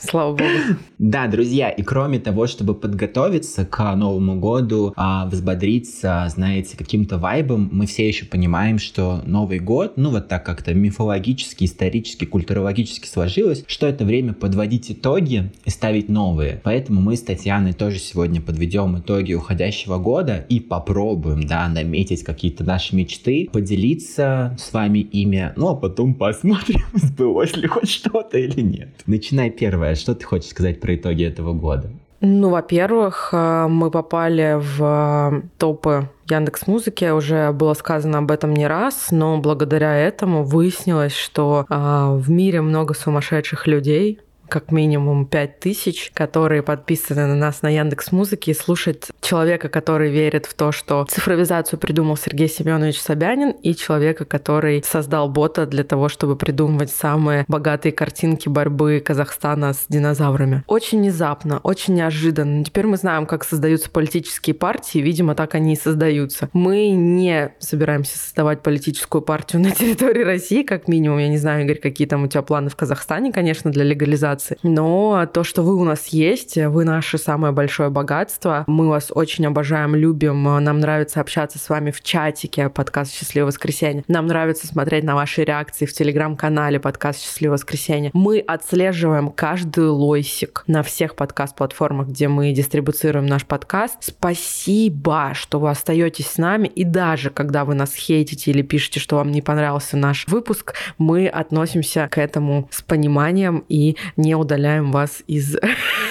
Слава 0.00 0.32
богу. 0.32 0.50
Да, 0.98 1.28
друзья, 1.28 1.70
и 1.70 1.82
кроме 1.82 2.18
того, 2.18 2.46
чтобы 2.46 2.74
подготовиться 2.74 3.64
к 3.64 3.94
Новому 3.94 4.38
году, 4.40 4.92
а, 4.96 5.26
взбодриться, 5.26 6.26
знаете, 6.28 6.76
каким-то 6.76 7.18
вайбом, 7.18 7.68
мы 7.72 7.86
все 7.86 8.06
еще 8.06 8.24
понимаем, 8.26 8.78
что 8.78 9.22
Новый 9.26 9.60
год, 9.60 9.92
ну 9.96 10.10
вот 10.10 10.28
так 10.28 10.44
как-то 10.44 10.74
мифологически, 10.74 11.64
исторически, 11.64 12.24
культурологически 12.24 13.06
сложилось, 13.06 13.64
что 13.66 13.86
это 13.86 14.04
время 14.04 14.32
подводить 14.32 14.90
итоги 14.90 15.52
и 15.64 15.70
ставить 15.70 16.08
новые. 16.08 16.60
Поэтому 16.64 17.00
мы 17.00 17.16
с 17.16 17.22
Татьяной 17.22 17.72
тоже 17.72 17.98
сегодня 17.98 18.40
подведем 18.40 18.98
итоги 18.98 19.34
уходящего 19.34 19.98
года 19.98 20.44
и 20.48 20.58
попробуем, 20.58 21.46
да, 21.46 21.68
наметить 21.68 22.24
какие-то 22.24 22.64
наши 22.64 22.96
мечты, 22.96 23.48
поделиться 23.52 24.56
с 24.58 24.72
вами 24.72 24.98
ими, 24.98 25.52
ну 25.56 25.68
а 25.68 25.74
потом 25.74 26.14
посмотрим, 26.14 26.80
сбылось 26.94 27.56
ли 27.56 27.68
хоть 27.68 27.88
что-то 27.88 28.36
или 28.36 28.60
нет. 28.60 28.88
Начинай 29.06 29.50
первое, 29.50 29.87
что 29.94 30.14
ты 30.14 30.24
хочешь 30.24 30.50
сказать 30.50 30.80
про 30.80 30.94
итоги 30.94 31.24
этого 31.24 31.52
года? 31.52 31.90
Ну, 32.20 32.50
во-первых, 32.50 33.30
э, 33.32 33.66
мы 33.68 33.90
попали 33.90 34.58
в 34.58 35.42
топы 35.56 36.08
Яндекс 36.28 36.66
Музыки 36.66 37.10
уже 37.10 37.52
было 37.52 37.74
сказано 37.74 38.18
об 38.18 38.30
этом 38.30 38.52
не 38.52 38.66
раз, 38.66 39.08
но 39.10 39.38
благодаря 39.38 39.96
этому 39.96 40.44
выяснилось, 40.44 41.14
что 41.14 41.64
э, 41.68 41.74
в 41.74 42.30
мире 42.30 42.60
много 42.60 42.94
сумасшедших 42.94 43.66
людей, 43.66 44.20
как 44.48 44.72
минимум 44.72 45.26
5 45.26 45.60
тысяч, 45.60 46.10
которые 46.14 46.62
подписаны 46.62 47.26
на 47.26 47.34
нас 47.34 47.62
на 47.62 47.68
Яндекс 47.68 48.12
Музыке 48.12 48.52
и 48.52 48.54
слушать 48.54 49.08
человека, 49.20 49.68
который 49.68 50.10
верит 50.10 50.46
в 50.46 50.54
то, 50.54 50.72
что 50.72 51.06
цифровизацию 51.08 51.78
придумал 51.78 52.16
Сергей 52.16 52.48
Семенович 52.48 53.00
Собянин, 53.00 53.50
и 53.50 53.74
человека, 53.74 54.24
который 54.24 54.82
создал 54.84 55.28
бота 55.28 55.66
для 55.66 55.84
того, 55.84 56.08
чтобы 56.08 56.36
придумывать 56.36 56.90
самые 56.90 57.44
богатые 57.48 57.92
картинки 57.92 58.48
борьбы 58.48 59.02
Казахстана 59.04 59.72
с 59.72 59.86
динозаврами. 59.88 60.64
Очень 60.66 61.00
внезапно, 61.00 61.58
очень 61.62 61.94
неожиданно. 61.94 62.64
Теперь 62.64 62.86
мы 62.86 62.96
знаем, 62.96 63.26
как 63.26 63.44
создаются 63.44 63.90
политические 63.90 64.54
партии, 64.54 64.98
видимо, 64.98 65.34
так 65.34 65.54
они 65.54 65.74
и 65.74 65.76
создаются. 65.76 66.48
Мы 66.52 66.90
не 66.90 67.52
собираемся 67.58 68.18
создавать 68.18 68.62
политическую 68.62 69.22
партию 69.22 69.62
на 69.62 69.70
территории 69.70 70.22
России, 70.22 70.62
как 70.62 70.88
минимум. 70.88 71.18
Я 71.18 71.28
не 71.28 71.38
знаю, 71.38 71.64
Игорь, 71.64 71.78
какие 71.78 72.08
там 72.08 72.24
у 72.24 72.28
тебя 72.28 72.42
планы 72.42 72.70
в 72.70 72.76
Казахстане, 72.76 73.32
конечно, 73.32 73.70
для 73.70 73.84
легализации 73.84 74.37
организации. 74.38 74.58
Но 74.62 75.26
то, 75.32 75.44
что 75.44 75.62
вы 75.62 75.74
у 75.74 75.84
нас 75.84 76.08
есть, 76.08 76.56
вы 76.56 76.84
наше 76.84 77.18
самое 77.18 77.52
большое 77.52 77.90
богатство. 77.90 78.64
Мы 78.66 78.88
вас 78.88 79.10
очень 79.14 79.46
обожаем, 79.46 79.94
любим. 79.94 80.42
Нам 80.42 80.80
нравится 80.80 81.20
общаться 81.20 81.58
с 81.58 81.68
вами 81.68 81.90
в 81.90 82.02
чатике 82.02 82.68
подкаст 82.68 83.12
«Счастливое 83.12 83.48
воскресенье». 83.48 84.04
Нам 84.08 84.26
нравится 84.26 84.66
смотреть 84.66 85.04
на 85.04 85.14
ваши 85.14 85.44
реакции 85.44 85.86
в 85.86 85.92
телеграм-канале 85.92 86.80
подкаст 86.80 87.20
«Счастливое 87.20 87.54
воскресенье». 87.54 88.10
Мы 88.14 88.38
отслеживаем 88.40 89.30
каждый 89.30 89.88
лойсик 89.88 90.64
на 90.66 90.82
всех 90.82 91.16
подкаст-платформах, 91.16 92.08
где 92.08 92.28
мы 92.28 92.52
дистрибуцируем 92.52 93.26
наш 93.26 93.44
подкаст. 93.44 93.96
Спасибо, 94.00 95.32
что 95.34 95.58
вы 95.58 95.70
остаетесь 95.70 96.26
с 96.26 96.38
нами. 96.38 96.68
И 96.68 96.84
даже 96.84 97.30
когда 97.30 97.64
вы 97.64 97.74
нас 97.74 97.94
хейтите 97.94 98.50
или 98.50 98.62
пишете, 98.62 99.00
что 99.00 99.16
вам 99.16 99.30
не 99.30 99.42
понравился 99.42 99.96
наш 99.96 100.26
выпуск, 100.28 100.74
мы 100.98 101.26
относимся 101.28 102.08
к 102.10 102.18
этому 102.18 102.68
с 102.70 102.82
пониманием 102.82 103.64
и 103.68 103.96
не 104.16 104.27
не 104.28 104.34
удаляем 104.34 104.92
вас 104.92 105.22
из 105.26 105.56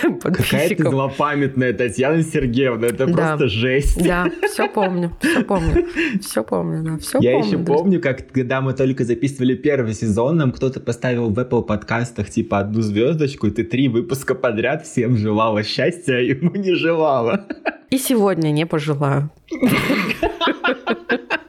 подписчиков. 0.02 0.34
Какая 0.50 0.70
ты 0.70 0.90
злопамятная 0.90 1.72
Татьяна 1.74 2.24
Сергеевна, 2.24 2.88
это 2.88 3.06
да. 3.06 3.14
просто 3.14 3.48
жесть. 3.48 4.04
Да, 4.04 4.26
все 4.52 4.68
помню, 4.68 5.16
все 5.22 5.44
помню, 5.44 5.86
все 6.20 6.44
помню, 6.44 6.84
да, 6.84 6.98
все 6.98 7.20
Я 7.22 7.34
помню. 7.34 7.48
еще 7.48 7.58
помню, 7.60 8.02
как 8.02 8.32
когда 8.32 8.62
мы 8.62 8.74
только 8.74 9.04
записывали 9.04 9.54
первый 9.54 9.94
сезон, 9.94 10.38
нам 10.38 10.52
кто-то 10.52 10.80
поставил 10.80 11.30
в 11.30 11.38
Apple 11.38 11.64
подкастах 11.64 12.32
типа 12.32 12.58
одну 12.60 12.82
звездочку, 12.82 13.48
и 13.48 13.52
ты 13.52 13.64
три 13.64 13.88
выпуска 13.88 14.34
подряд 14.34 14.84
всем 14.84 15.16
желала 15.16 15.62
счастья, 15.62 16.16
а 16.16 16.20
ему 16.20 16.56
не 16.56 16.74
желала. 16.74 17.46
И 17.92 18.00
сегодня 18.00 18.50
не 18.50 18.66
пожелаю. 18.66 19.30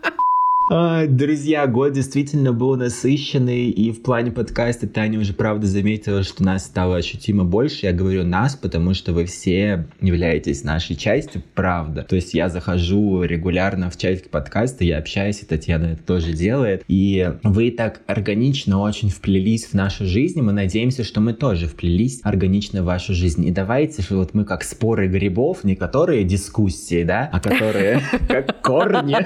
А, 0.70 1.06
друзья, 1.06 1.66
год 1.66 1.92
действительно 1.94 2.52
был 2.52 2.76
насыщенный, 2.76 3.70
и 3.70 3.90
в 3.90 4.02
плане 4.02 4.30
подкаста 4.30 4.86
Таня 4.86 5.18
уже 5.18 5.32
правда 5.32 5.66
заметила, 5.66 6.22
что 6.22 6.44
нас 6.44 6.66
стало 6.66 6.96
ощутимо 6.96 7.44
больше. 7.44 7.86
Я 7.86 7.92
говорю 7.92 8.24
нас, 8.24 8.54
потому 8.54 8.92
что 8.92 9.14
вы 9.14 9.24
все 9.24 9.86
являетесь 10.02 10.64
нашей 10.64 10.94
частью, 10.94 11.42
правда. 11.54 12.02
То 12.02 12.16
есть 12.16 12.34
я 12.34 12.50
захожу 12.50 13.22
регулярно 13.22 13.88
в 13.88 13.96
чатик 13.96 14.28
подкаста, 14.28 14.84
я 14.84 14.98
общаюсь, 14.98 15.42
и 15.42 15.46
Татьяна 15.46 15.86
это 15.86 16.02
тоже 16.02 16.32
делает. 16.34 16.84
И 16.86 17.32
вы 17.42 17.70
так 17.70 18.02
органично 18.06 18.78
очень 18.78 19.08
вплелись 19.08 19.64
в 19.64 19.74
нашу 19.74 20.04
жизнь, 20.04 20.38
и 20.38 20.42
мы 20.42 20.52
надеемся, 20.52 21.02
что 21.02 21.22
мы 21.22 21.32
тоже 21.32 21.66
вплелись 21.66 22.20
органично 22.24 22.82
в 22.82 22.86
вашу 22.86 23.14
жизнь. 23.14 23.46
И 23.46 23.50
давайте, 23.50 24.02
что 24.02 24.16
вот 24.16 24.34
мы 24.34 24.44
как 24.44 24.64
споры 24.64 25.08
грибов, 25.08 25.64
не 25.64 25.76
которые 25.76 26.24
дискуссии, 26.24 27.04
да, 27.04 27.30
а 27.32 27.40
которые 27.40 28.02
как 28.28 28.60
корни. 28.60 29.16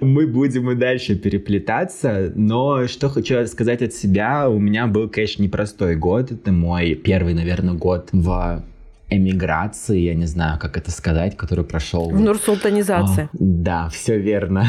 Мы 0.00 0.26
будем 0.26 0.70
и 0.70 0.74
дальше 0.74 1.14
переплетаться, 1.14 2.32
но 2.34 2.86
что 2.86 3.08
хочу 3.08 3.46
сказать 3.46 3.82
от 3.82 3.92
себя, 3.92 4.48
у 4.48 4.58
меня 4.58 4.86
был, 4.86 5.08
конечно, 5.08 5.42
непростой 5.42 5.96
год, 5.96 6.32
это 6.32 6.52
мой 6.52 6.94
первый, 6.94 7.34
наверное, 7.34 7.74
год 7.74 8.08
в 8.12 8.64
эмиграции, 9.10 10.00
я 10.00 10.14
не 10.14 10.26
знаю, 10.26 10.58
как 10.58 10.76
это 10.76 10.90
сказать, 10.90 11.36
который 11.36 11.64
прошел... 11.64 12.10
В 12.10 12.20
Нурсултанизации. 12.20 13.24
О, 13.24 13.28
да, 13.32 13.88
все 13.88 14.18
верно. 14.18 14.66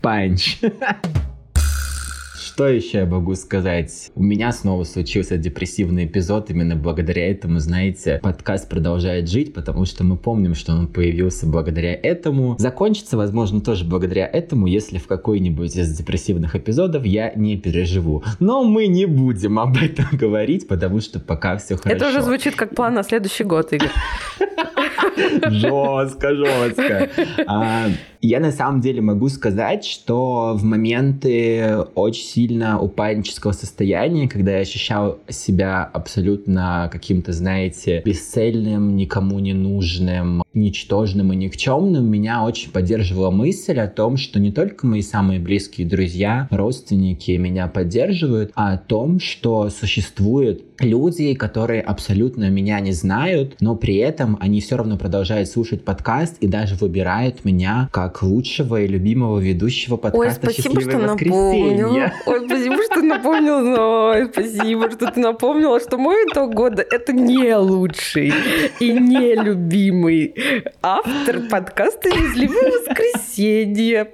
Панч. 0.00 0.58
Что 2.58 2.66
еще 2.66 2.98
я 2.98 3.06
могу 3.06 3.36
сказать? 3.36 4.10
У 4.16 4.22
меня 4.24 4.50
снова 4.50 4.82
случился 4.82 5.36
депрессивный 5.36 6.06
эпизод. 6.06 6.50
Именно 6.50 6.74
благодаря 6.74 7.30
этому, 7.30 7.60
знаете, 7.60 8.18
подкаст 8.20 8.68
продолжает 8.68 9.28
жить, 9.28 9.54
потому 9.54 9.84
что 9.84 10.02
мы 10.02 10.16
помним, 10.16 10.56
что 10.56 10.72
он 10.72 10.88
появился 10.88 11.46
благодаря 11.46 11.94
этому. 11.94 12.56
Закончится, 12.58 13.16
возможно, 13.16 13.60
тоже 13.60 13.84
благодаря 13.84 14.26
этому, 14.26 14.66
если 14.66 14.98
в 14.98 15.06
какой-нибудь 15.06 15.76
из 15.76 15.96
депрессивных 15.96 16.56
эпизодов 16.56 17.06
я 17.06 17.32
не 17.32 17.56
переживу. 17.56 18.24
Но 18.40 18.64
мы 18.64 18.88
не 18.88 19.06
будем 19.06 19.60
об 19.60 19.76
этом 19.76 20.06
говорить, 20.12 20.66
потому 20.66 21.00
что 21.00 21.20
пока 21.20 21.58
все 21.58 21.76
хорошо. 21.76 21.94
Это 21.96 22.08
уже 22.08 22.22
звучит 22.22 22.56
как 22.56 22.74
план 22.74 22.92
на 22.94 23.04
следующий 23.04 23.44
год, 23.44 23.72
Игорь. 23.72 23.92
Жестко, 25.50 26.34
жестко. 26.34 27.08
А, 27.46 27.88
я 28.20 28.40
на 28.40 28.50
самом 28.50 28.80
деле 28.80 29.00
могу 29.00 29.28
сказать, 29.28 29.84
что 29.84 30.54
в 30.56 30.64
моменты 30.64 31.76
очень 31.94 32.24
сильно 32.24 32.80
упаднического 32.80 33.52
состояния, 33.52 34.28
когда 34.28 34.52
я 34.52 34.58
ощущал 34.58 35.18
себя 35.28 35.84
абсолютно 35.84 36.88
каким-то, 36.92 37.32
знаете, 37.32 38.02
бесцельным, 38.04 38.96
никому 38.96 39.38
не 39.38 39.52
нужным, 39.52 40.42
ничтожным 40.52 41.32
и 41.32 41.36
никчемным, 41.36 42.10
меня 42.10 42.44
очень 42.44 42.70
поддерживала 42.70 43.30
мысль 43.30 43.78
о 43.78 43.86
том, 43.86 44.16
что 44.16 44.40
не 44.40 44.50
только 44.50 44.86
мои 44.86 45.02
самые 45.02 45.38
близкие 45.38 45.86
друзья, 45.86 46.48
родственники 46.50 47.32
меня 47.32 47.68
поддерживают, 47.68 48.50
а 48.54 48.72
о 48.74 48.78
том, 48.78 49.20
что 49.20 49.70
существует 49.70 50.64
люди, 50.80 51.34
которые 51.34 51.82
абсолютно 51.82 52.50
меня 52.50 52.80
не 52.80 52.92
знают, 52.92 53.56
но 53.60 53.76
при 53.76 53.96
этом 53.96 54.36
они 54.40 54.60
все 54.60 54.76
равно 54.76 54.96
продолжают 55.08 55.48
слушать 55.48 55.86
подкаст 55.86 56.36
и 56.40 56.46
даже 56.46 56.74
выбирают 56.74 57.42
меня 57.46 57.88
как 57.92 58.22
лучшего 58.22 58.82
и 58.82 58.86
любимого 58.86 59.38
ведущего 59.38 59.96
подкаста 59.96 60.46
Ой, 60.46 60.52
спасибо, 60.52 60.82
что 60.82 60.98
напомнил. 60.98 61.94
Ой, 62.26 62.46
спасибо, 62.46 62.76
что 62.84 63.00
напомнил. 63.00 63.80
Ой, 63.80 64.28
спасибо, 64.30 64.90
что 64.90 65.10
ты 65.10 65.20
напомнила, 65.20 65.80
что 65.80 65.96
мой 65.96 66.16
итог 66.26 66.52
года— 66.52 66.84
это 66.90 67.14
не 67.14 67.56
лучший 67.56 68.34
и 68.80 68.92
не 68.92 69.34
любимый 69.34 70.34
автор 70.82 71.40
подкаста 71.48 72.10
«Счастливое 72.10 72.70
воскресенье». 72.86 74.10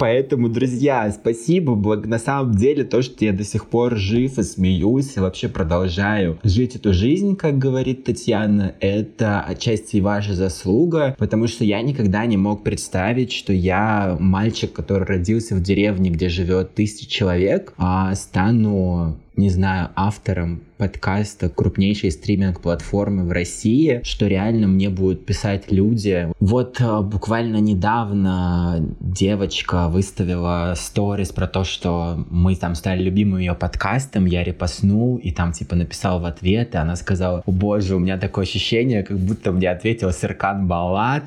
Поэтому, 0.00 0.48
друзья, 0.48 1.12
спасибо. 1.12 1.76
На 2.06 2.18
самом 2.18 2.54
деле, 2.54 2.84
то, 2.84 3.02
что 3.02 3.22
я 3.22 3.34
до 3.34 3.44
сих 3.44 3.66
пор 3.66 3.96
жив 3.96 4.38
и 4.38 4.42
смеюсь, 4.42 5.14
и 5.16 5.20
вообще 5.20 5.48
продолжаю 5.48 6.38
жить 6.42 6.74
эту 6.74 6.94
жизнь, 6.94 7.36
как 7.36 7.58
говорит 7.58 8.04
Татьяна, 8.04 8.74
это 8.80 9.42
отчасти 9.42 9.69
ваша 10.00 10.34
заслуга, 10.34 11.14
потому 11.18 11.46
что 11.46 11.64
я 11.64 11.82
никогда 11.82 12.26
не 12.26 12.36
мог 12.36 12.62
представить, 12.62 13.32
что 13.32 13.52
я 13.52 14.16
мальчик, 14.18 14.72
который 14.72 15.04
родился 15.04 15.54
в 15.54 15.62
деревне, 15.62 16.10
где 16.10 16.28
живет 16.28 16.74
тысяча 16.74 17.08
человек, 17.08 17.72
а 17.76 18.14
стану 18.14 19.16
не 19.40 19.50
знаю, 19.50 19.88
автором 19.96 20.60
подкаста 20.80 21.50
крупнейшей 21.50 22.10
стриминг-платформы 22.10 23.24
в 23.24 23.32
России, 23.32 24.00
что 24.02 24.26
реально 24.26 24.66
мне 24.66 24.88
будут 24.88 25.26
писать 25.26 25.70
люди. 25.70 26.28
Вот 26.40 26.80
э, 26.80 27.00
буквально 27.02 27.58
недавно 27.58 28.82
девочка 28.98 29.88
выставила 29.88 30.72
сторис 30.76 31.32
про 31.32 31.46
то, 31.46 31.64
что 31.64 32.24
мы 32.30 32.56
там 32.56 32.74
стали 32.74 33.02
любимым 33.02 33.40
ее 33.40 33.54
подкастом, 33.54 34.24
я 34.24 34.42
репостнул 34.42 35.16
и 35.18 35.30
там 35.32 35.52
типа 35.52 35.76
написал 35.76 36.20
в 36.20 36.24
ответ, 36.24 36.74
и 36.74 36.78
она 36.78 36.96
сказала, 36.96 37.42
о 37.44 37.50
боже, 37.50 37.96
у 37.96 37.98
меня 37.98 38.16
такое 38.16 38.44
ощущение, 38.44 39.02
как 39.02 39.18
будто 39.18 39.52
мне 39.52 39.70
ответил 39.70 40.12
Серкан 40.12 40.66
Балат, 40.66 41.24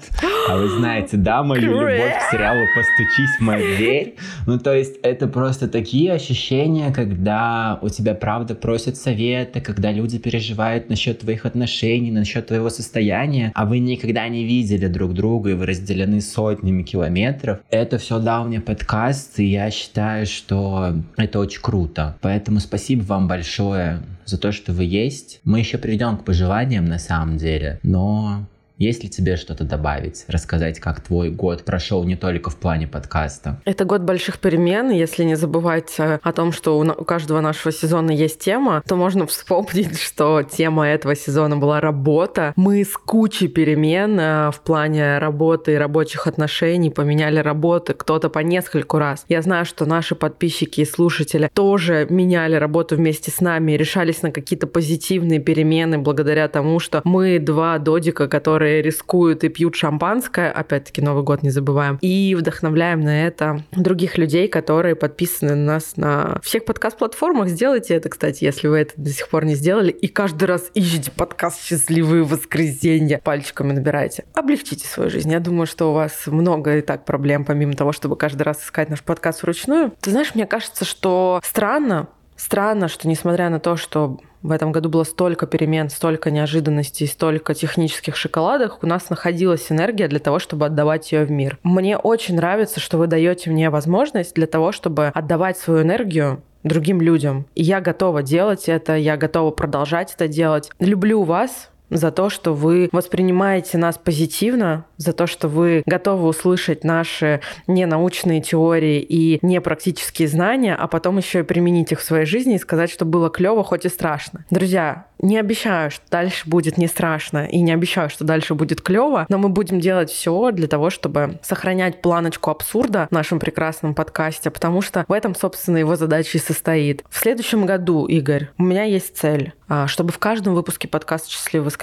а 0.50 0.58
вы 0.58 0.68
знаете, 0.70 1.18
да, 1.18 1.44
мою 1.44 1.62
любовь 1.62 2.18
к 2.18 2.32
сериалу 2.32 2.62
«Постучись 2.76 3.38
в 3.38 3.42
мою 3.42 3.76
дверь». 3.76 4.16
Ну, 4.48 4.58
то 4.58 4.74
есть 4.74 4.96
это 5.04 5.28
просто 5.28 5.68
такие 5.68 6.12
ощущения, 6.12 6.92
когда 6.92 7.78
у 7.84 7.90
тебя 7.90 8.03
тебя 8.04 8.16
правда 8.16 8.54
просят 8.54 8.98
совета, 8.98 9.62
когда 9.62 9.92
люди 9.92 10.18
переживают 10.18 10.90
насчет 10.90 11.20
твоих 11.20 11.46
отношений, 11.46 12.12
насчет 12.12 12.48
твоего 12.48 12.70
состояния, 12.70 13.52
а 13.56 13.66
вы 13.66 13.80
никогда 13.80 14.28
не 14.28 14.44
видели 14.44 14.88
друг 14.88 15.14
друга 15.14 15.52
и 15.52 15.54
вы 15.54 15.66
разделены 15.66 16.20
сотнями 16.20 16.84
километров. 16.84 17.60
Это 17.70 17.98
все 17.98 18.20
дал 18.20 18.46
мне 18.46 18.60
подкаст, 18.60 19.40
и 19.40 19.46
я 19.46 19.72
считаю, 19.72 20.26
что 20.26 20.96
это 21.16 21.40
очень 21.40 21.62
круто. 21.62 22.18
Поэтому 22.22 22.60
спасибо 22.60 23.04
вам 23.04 23.28
большое 23.28 24.00
за 24.26 24.38
то, 24.38 24.52
что 24.52 24.74
вы 24.74 24.84
есть. 24.84 25.40
Мы 25.46 25.60
еще 25.60 25.78
придем 25.78 26.18
к 26.18 26.26
пожеланиям 26.26 26.86
на 26.86 27.00
самом 27.00 27.38
деле, 27.38 27.80
но 27.84 28.46
есть 28.78 29.04
ли 29.04 29.10
тебе 29.10 29.38
что-то 29.38 29.64
добавить, 29.64 30.26
рассказать, 30.28 30.80
как 30.80 31.02
твой 31.02 31.30
год 31.30 31.64
прошел 31.64 32.04
не 32.04 32.16
только 32.16 32.50
в 32.50 32.56
плане 32.56 32.88
подкаста? 32.88 33.62
Это 33.66 33.86
год 33.86 34.02
больших 34.02 34.40
перемен. 34.40 34.90
Если 34.90 35.24
не 35.24 35.36
забывать 35.36 35.94
э, 36.00 36.20
о 36.22 36.34
том, 36.34 36.52
что 36.52 36.80
у 36.80 37.04
каждого 37.06 37.40
нашего 37.40 37.72
сезона 37.72 38.12
есть 38.12 38.40
тема, 38.40 38.82
то 38.88 38.96
можно 38.96 39.28
вспомнить, 39.28 40.00
что 40.02 40.42
тема 40.42 40.88
этого 40.88 41.16
сезона 41.16 41.56
была 41.56 41.82
работа. 41.82 42.54
Мы 42.56 42.84
с 42.84 42.98
кучей 42.98 43.48
перемен 43.48 44.20
э, 44.20 44.52
в 44.52 44.60
плане 44.62 45.20
работы 45.20 45.74
и 45.74 45.76
рабочих 45.76 46.26
отношений 46.26 46.90
поменяли 46.90 47.40
работы, 47.40 47.94
кто-то 47.94 48.30
по 48.30 48.40
нескольку 48.40 48.98
раз. 48.98 49.26
Я 49.30 49.42
знаю, 49.44 49.66
что 49.66 49.86
наши 49.86 50.16
подписчики 50.16 50.82
и 50.82 50.86
слушатели 50.86 51.50
тоже 51.54 52.08
меняли 52.10 52.56
работу 52.56 52.96
вместе 52.96 53.30
с 53.30 53.40
нами 53.40 53.74
решались 53.74 54.24
на 54.24 54.32
какие-то 54.32 54.66
позитивные 54.66 55.40
перемены 55.40 56.00
благодаря 56.00 56.48
тому, 56.48 56.80
что 56.80 57.02
мы 57.04 57.38
два 57.40 57.78
додика, 57.78 58.28
которые 58.28 58.63
которые 58.64 58.82
рискуют 58.82 59.44
и 59.44 59.50
пьют 59.50 59.76
шампанское, 59.76 60.50
опять-таки 60.50 61.02
Новый 61.02 61.22
год 61.26 61.44
не 61.44 61.50
забываем, 61.50 61.98
и 62.00 62.34
вдохновляем 62.34 63.02
на 63.02 63.28
это 63.28 63.66
других 63.74 64.18
людей, 64.18 64.48
которые 64.48 64.96
подписаны 64.96 65.54
на 65.54 65.74
нас 65.74 65.98
на 65.98 66.40
всех 66.42 66.64
подкаст-платформах. 66.64 67.50
Сделайте 67.50 67.94
это, 67.94 68.08
кстати, 68.08 68.46
если 68.46 68.70
вы 68.70 68.78
это 68.78 68.94
до 68.96 69.10
сих 69.10 69.28
пор 69.28 69.44
не 69.44 69.56
сделали, 69.56 69.92
и 69.92 70.08
каждый 70.08 70.46
раз 70.46 70.72
ищите 70.76 71.12
подкаст 71.12 71.62
«Счастливые 71.62 72.24
воскресенья», 72.24 73.20
пальчиками 73.22 73.74
набирайте. 73.74 74.24
Облегчите 74.34 74.88
свою 74.88 75.10
жизнь. 75.10 75.30
Я 75.30 75.42
думаю, 75.42 75.68
что 75.68 75.92
у 75.92 75.94
вас 75.94 76.26
много 76.28 76.78
и 76.78 76.82
так 76.82 77.04
проблем, 77.04 77.44
помимо 77.44 77.74
того, 77.74 77.92
чтобы 77.92 78.16
каждый 78.16 78.44
раз 78.44 78.64
искать 78.64 78.90
наш 78.90 79.04
подкаст 79.04 79.44
вручную. 79.44 79.92
Ты 80.00 80.12
знаешь, 80.12 80.36
мне 80.36 80.48
кажется, 80.48 80.86
что 80.86 81.42
странно, 81.44 82.08
странно, 82.38 82.88
что 82.88 83.10
несмотря 83.10 83.50
на 83.50 83.60
то, 83.60 83.76
что 83.76 84.22
в 84.44 84.52
этом 84.52 84.72
году 84.72 84.90
было 84.90 85.04
столько 85.04 85.48
перемен, 85.48 85.90
столько 85.90 86.30
неожиданностей, 86.30 87.08
столько 87.08 87.54
технических 87.54 88.16
шоколадок, 88.16 88.84
у 88.84 88.88
нас 88.88 89.10
находилась 89.10 89.72
энергия 89.72 90.08
для 90.08 90.20
того, 90.20 90.40
чтобы 90.40 90.66
отдавать 90.66 91.12
ее 91.12 91.26
в 91.26 91.32
мир. 91.32 91.58
Мне 91.64 91.98
очень 91.98 92.36
нравится, 92.36 92.80
что 92.80 92.98
вы 92.98 93.08
даете 93.08 93.50
мне 93.50 93.70
возможность 93.70 94.36
для 94.36 94.46
того, 94.46 94.72
чтобы 94.72 95.08
отдавать 95.08 95.58
свою 95.58 95.82
энергию 95.82 96.44
другим 96.64 97.02
людям. 97.02 97.46
И 97.56 97.64
я 97.64 97.82
готова 97.82 98.24
делать 98.24 98.70
это, 98.70 98.96
я 98.96 99.18
готова 99.18 99.52
продолжать 99.52 100.14
это 100.14 100.28
делать. 100.28 100.70
Люблю 100.80 101.24
вас, 101.24 101.70
за 101.94 102.12
то, 102.12 102.30
что 102.30 102.54
вы 102.54 102.90
воспринимаете 102.92 103.78
нас 103.78 103.98
позитивно, 103.98 104.86
за 104.98 105.14
то, 105.14 105.28
что 105.28 105.48
вы 105.48 105.84
готовы 105.86 106.28
услышать 106.28 106.84
наши 106.84 107.42
ненаучные 107.68 108.42
теории 108.42 109.00
и 109.02 109.40
непрактические 109.42 110.28
знания, 110.28 110.76
а 110.76 110.88
потом 110.88 111.18
еще 111.18 111.40
и 111.40 111.44
применить 111.44 111.92
их 111.92 112.00
в 112.00 112.04
своей 112.04 112.26
жизни 112.26 112.56
и 112.56 112.60
сказать, 112.60 112.90
что 112.90 113.06
было 113.06 113.30
клево, 113.30 113.64
хоть 113.64 113.86
и 113.86 113.90
страшно. 113.90 114.46
Друзья, 114.50 115.06
не 115.20 115.38
обещаю, 115.38 115.90
что 115.90 116.04
дальше 116.12 116.50
будет 116.50 116.78
не 116.78 116.88
страшно, 116.88 117.46
и 117.46 117.62
не 117.62 117.72
обещаю, 117.72 118.10
что 118.10 118.26
дальше 118.26 118.56
будет 118.56 118.82
клево, 118.82 119.26
но 119.30 119.38
мы 119.38 119.50
будем 119.50 119.80
делать 119.80 120.12
все 120.12 120.52
для 120.52 120.68
того, 120.68 120.90
чтобы 120.90 121.40
сохранять 121.42 122.02
планочку 122.02 122.52
абсурда 122.52 123.08
в 123.10 123.14
нашем 123.14 123.40
прекрасном 123.40 123.94
подкасте, 123.94 124.50
потому 124.50 124.82
что 124.82 125.06
в 125.08 125.14
этом, 125.14 125.34
собственно, 125.36 125.78
его 125.78 125.96
задача 125.96 126.38
и 126.38 126.42
состоит. 126.42 127.04
В 127.10 127.18
следующем 127.18 127.66
году, 127.66 128.06
Игорь, 128.06 128.50
у 128.58 128.64
меня 128.64 128.84
есть 128.84 129.18
цель, 129.18 129.54
а, 129.70 129.88
чтобы 129.88 130.12
в 130.12 130.20
каждом 130.20 130.56
выпуске 130.56 130.88
подкаста 130.88 131.30
«Счастливое 131.30 131.68
воскресенье» 131.68 131.83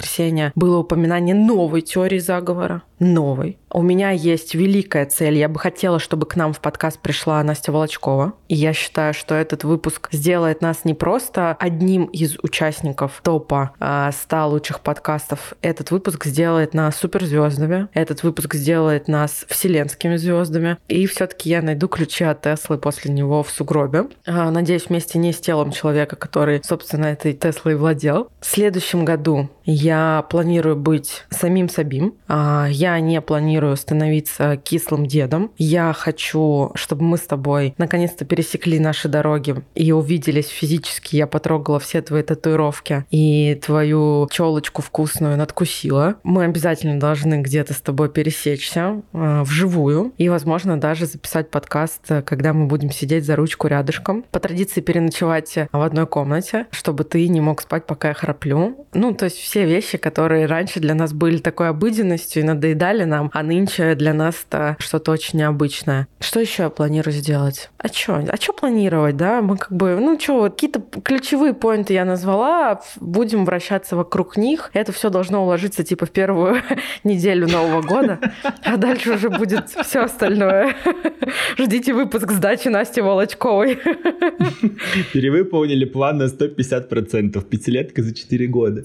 было 0.55 0.77
упоминание 0.77 1.35
новой 1.35 1.81
теории 1.81 2.19
заговора, 2.19 2.83
новой. 2.99 3.57
У 3.73 3.81
меня 3.81 4.11
есть 4.11 4.53
великая 4.53 5.05
цель. 5.05 5.37
Я 5.37 5.47
бы 5.47 5.59
хотела, 5.59 5.99
чтобы 5.99 6.25
к 6.25 6.35
нам 6.35 6.53
в 6.53 6.59
подкаст 6.59 6.99
пришла 6.99 7.41
Настя 7.43 7.71
Волочкова. 7.71 8.33
И 8.49 8.55
я 8.55 8.73
считаю, 8.73 9.13
что 9.13 9.33
этот 9.33 9.63
выпуск 9.63 10.09
сделает 10.11 10.61
нас 10.61 10.83
не 10.83 10.93
просто 10.93 11.55
одним 11.59 12.05
из 12.05 12.37
участников 12.43 13.21
топа 13.23 13.71
100 13.77 13.79
а, 13.79 14.47
лучших 14.47 14.81
подкастов. 14.81 15.53
Этот 15.61 15.91
выпуск 15.91 16.25
сделает 16.25 16.73
нас 16.73 16.97
суперзвездами. 16.97 17.87
Этот 17.93 18.23
выпуск 18.23 18.55
сделает 18.55 19.07
нас 19.07 19.45
вселенскими 19.47 20.17
звездами. 20.17 20.77
И 20.89 21.07
все-таки 21.07 21.49
я 21.49 21.61
найду 21.61 21.87
ключи 21.87 22.25
от 22.25 22.41
Теслы 22.41 22.77
после 22.77 23.11
него 23.13 23.41
в 23.41 23.49
сугробе. 23.49 24.07
А, 24.25 24.51
надеюсь, 24.51 24.87
вместе 24.89 25.17
не 25.17 25.31
с 25.31 25.39
телом 25.39 25.71
человека, 25.71 26.17
который, 26.17 26.61
собственно, 26.63 27.05
этой 27.05 27.33
Теслой 27.33 27.75
владел. 27.75 28.29
В 28.41 28.45
следующем 28.45 29.05
году 29.05 29.49
я 29.63 29.90
планирую 30.29 30.75
быть 30.75 31.23
самим 31.29 31.69
собим. 31.69 32.15
А, 32.27 32.67
я 32.69 32.99
не 32.99 33.21
планирую 33.21 33.75
становиться 33.77 34.57
кислым 34.57 35.05
дедом. 35.05 35.51
Я 35.57 35.93
хочу, 35.93 36.71
чтобы 36.75 37.03
мы 37.03 37.17
с 37.17 37.21
тобой 37.21 37.73
наконец-то 37.77 38.25
пересекли 38.25 38.79
наши 38.79 39.07
дороги 39.07 39.55
и 39.75 39.91
увиделись 39.91 40.47
физически. 40.47 41.15
Я 41.15 41.27
потрогала 41.27 41.79
все 41.79 42.01
твои 42.01 42.23
татуировки 42.23 43.05
и 43.11 43.59
твою 43.63 44.27
челочку 44.31 44.81
вкусную 44.81 45.37
надкусила. 45.37 46.15
Мы 46.23 46.45
обязательно 46.45 46.99
должны 46.99 47.41
где-то 47.41 47.73
с 47.73 47.81
тобой 47.81 48.09
пересечься 48.09 49.01
э, 49.13 49.41
вживую 49.43 50.13
и, 50.17 50.29
возможно, 50.29 50.79
даже 50.79 51.05
записать 51.05 51.49
подкаст, 51.49 52.01
когда 52.25 52.53
мы 52.53 52.67
будем 52.67 52.91
сидеть 52.91 53.25
за 53.25 53.35
ручку 53.35 53.67
рядышком. 53.67 54.23
По 54.31 54.39
традиции 54.39 54.81
переночевать 54.81 55.55
в 55.71 55.81
одной 55.81 56.07
комнате, 56.07 56.67
чтобы 56.71 57.03
ты 57.03 57.27
не 57.27 57.41
мог 57.41 57.61
спать, 57.61 57.85
пока 57.85 58.09
я 58.09 58.13
храплю. 58.13 58.85
Ну, 58.93 59.13
то 59.13 59.25
есть 59.25 59.37
все 59.37 59.65
вещи, 59.71 59.97
которые 59.97 60.45
раньше 60.45 60.79
для 60.79 60.95
нас 60.95 61.13
были 61.13 61.37
такой 61.37 61.69
обыденностью 61.69 62.43
и 62.43 62.45
надоедали 62.45 63.05
нам, 63.05 63.31
а 63.33 63.41
нынче 63.43 63.95
для 63.95 64.13
нас 64.13 64.45
это 64.47 64.75
что-то 64.79 65.11
очень 65.11 65.39
необычное. 65.39 66.07
Что 66.19 66.39
еще 66.39 66.63
я 66.63 66.69
планирую 66.69 67.13
сделать? 67.13 67.69
А 67.77 67.87
что? 67.87 68.15
А 68.15 68.35
что 68.37 68.53
планировать, 68.53 69.17
да? 69.17 69.41
Мы 69.41 69.57
как 69.57 69.71
бы, 69.71 69.97
ну 69.99 70.19
что, 70.19 70.43
какие-то 70.49 70.81
ключевые 71.03 71.53
поинты 71.53 71.93
я 71.93 72.05
назвала, 72.05 72.81
будем 72.99 73.45
вращаться 73.45 73.95
вокруг 73.95 74.37
них. 74.37 74.69
Это 74.73 74.91
все 74.91 75.09
должно 75.09 75.43
уложиться 75.43 75.83
типа 75.83 76.05
в 76.05 76.11
первую 76.11 76.61
неделю 77.03 77.47
Нового 77.47 77.81
года, 77.81 78.19
а 78.63 78.77
дальше 78.77 79.13
уже 79.13 79.29
будет 79.29 79.69
все 79.69 80.01
остальное. 80.01 80.75
Ждите 81.57 81.93
выпуск 81.93 82.31
сдачи 82.31 82.67
Насти 82.67 83.01
Волочковой. 83.01 83.75
Перевыполнили 85.13 85.85
план 85.85 86.17
на 86.17 86.23
150%. 86.23 87.41
Пятилетка 87.45 88.03
за 88.03 88.13
4 88.13 88.47
года. 88.47 88.83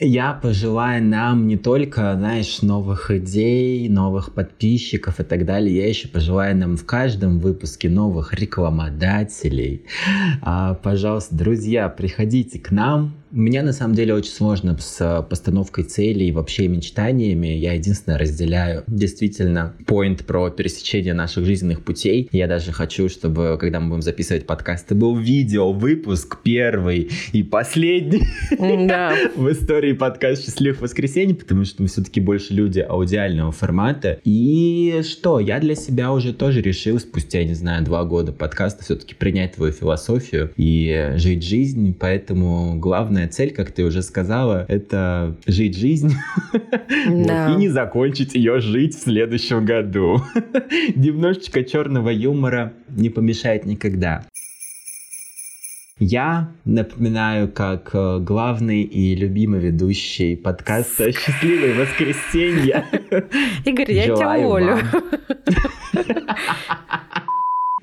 Я 0.00 0.32
пожелаю 0.32 1.04
нам 1.04 1.46
не 1.46 1.56
только, 1.56 2.14
знаешь, 2.16 2.62
новых 2.62 3.12
идей, 3.12 3.88
новых 3.88 4.34
подписчиков 4.34 5.20
и 5.20 5.22
так 5.22 5.44
далее, 5.44 5.76
я 5.76 5.88
еще 5.88 6.08
пожелаю 6.08 6.56
нам 6.56 6.76
в 6.76 6.84
каждом 6.84 7.38
выпуске 7.38 7.88
новых 7.88 8.34
рекламодателей. 8.34 9.86
А, 10.42 10.74
пожалуйста, 10.74 11.36
друзья, 11.36 11.88
приходите 11.88 12.58
к 12.58 12.72
нам, 12.72 13.14
меня 13.34 13.62
на 13.62 13.72
самом 13.72 13.94
деле 13.94 14.14
очень 14.14 14.30
сложно 14.30 14.76
с 14.78 15.00
э, 15.00 15.22
постановкой 15.28 15.84
целей 15.84 16.28
и 16.28 16.32
вообще 16.32 16.68
мечтаниями. 16.68 17.48
Я 17.48 17.74
единственное 17.74 18.18
разделяю 18.18 18.84
действительно 18.86 19.74
поинт 19.86 20.24
про 20.24 20.50
пересечение 20.50 21.14
наших 21.14 21.44
жизненных 21.44 21.84
путей. 21.84 22.28
Я 22.32 22.46
даже 22.46 22.72
хочу, 22.72 23.08
чтобы, 23.08 23.56
когда 23.60 23.80
мы 23.80 23.88
будем 23.88 24.02
записывать 24.02 24.46
подкасты, 24.46 24.94
был 24.94 25.16
видео 25.16 25.72
выпуск 25.72 26.38
первый 26.42 27.10
и 27.32 27.42
последний 27.42 28.22
да. 28.86 29.14
в 29.36 29.50
истории 29.50 29.92
подкаста 29.92 30.44
«Счастливых 30.44 30.80
воскресенье», 30.80 31.34
потому 31.34 31.64
что 31.64 31.82
мы 31.82 31.88
все-таки 31.88 32.20
больше 32.20 32.54
люди 32.54 32.80
аудиального 32.80 33.50
формата. 33.50 34.20
И 34.24 35.02
что, 35.02 35.40
я 35.40 35.58
для 35.58 35.74
себя 35.74 36.12
уже 36.12 36.32
тоже 36.32 36.60
решил 36.60 37.00
спустя, 37.00 37.42
не 37.42 37.54
знаю, 37.54 37.84
два 37.84 38.04
года 38.04 38.32
подкаста 38.32 38.84
все-таки 38.84 39.14
принять 39.14 39.54
твою 39.54 39.72
философию 39.72 40.52
и 40.56 41.14
жить 41.16 41.42
жизнь, 41.42 41.96
поэтому 41.98 42.78
главное 42.78 43.23
главная 43.24 43.28
цель, 43.28 43.52
как 43.52 43.70
ты 43.70 43.84
уже 43.84 44.02
сказала, 44.02 44.64
это 44.68 45.34
жить 45.46 45.76
жизнь 45.76 46.12
да. 47.08 47.52
и 47.52 47.56
не 47.56 47.68
закончить 47.68 48.34
ее 48.34 48.60
жить 48.60 48.94
в 48.94 49.02
следующем 49.02 49.64
году. 49.64 50.20
Немножечко 50.94 51.64
черного 51.64 52.10
юмора 52.10 52.72
не 52.88 53.10
помешает 53.10 53.66
никогда. 53.66 54.24
Я 56.00 56.48
напоминаю, 56.64 57.48
как 57.48 57.90
э, 57.94 58.18
главный 58.18 58.82
и 58.82 59.14
любимый 59.14 59.60
ведущий 59.60 60.34
подкаста 60.34 61.12
«Счастливое 61.12 61.74
воскресенье». 61.74 62.84
Игорь, 63.64 63.92
я 63.92 64.04
тебя 64.04 64.38
уволю. 64.38 64.78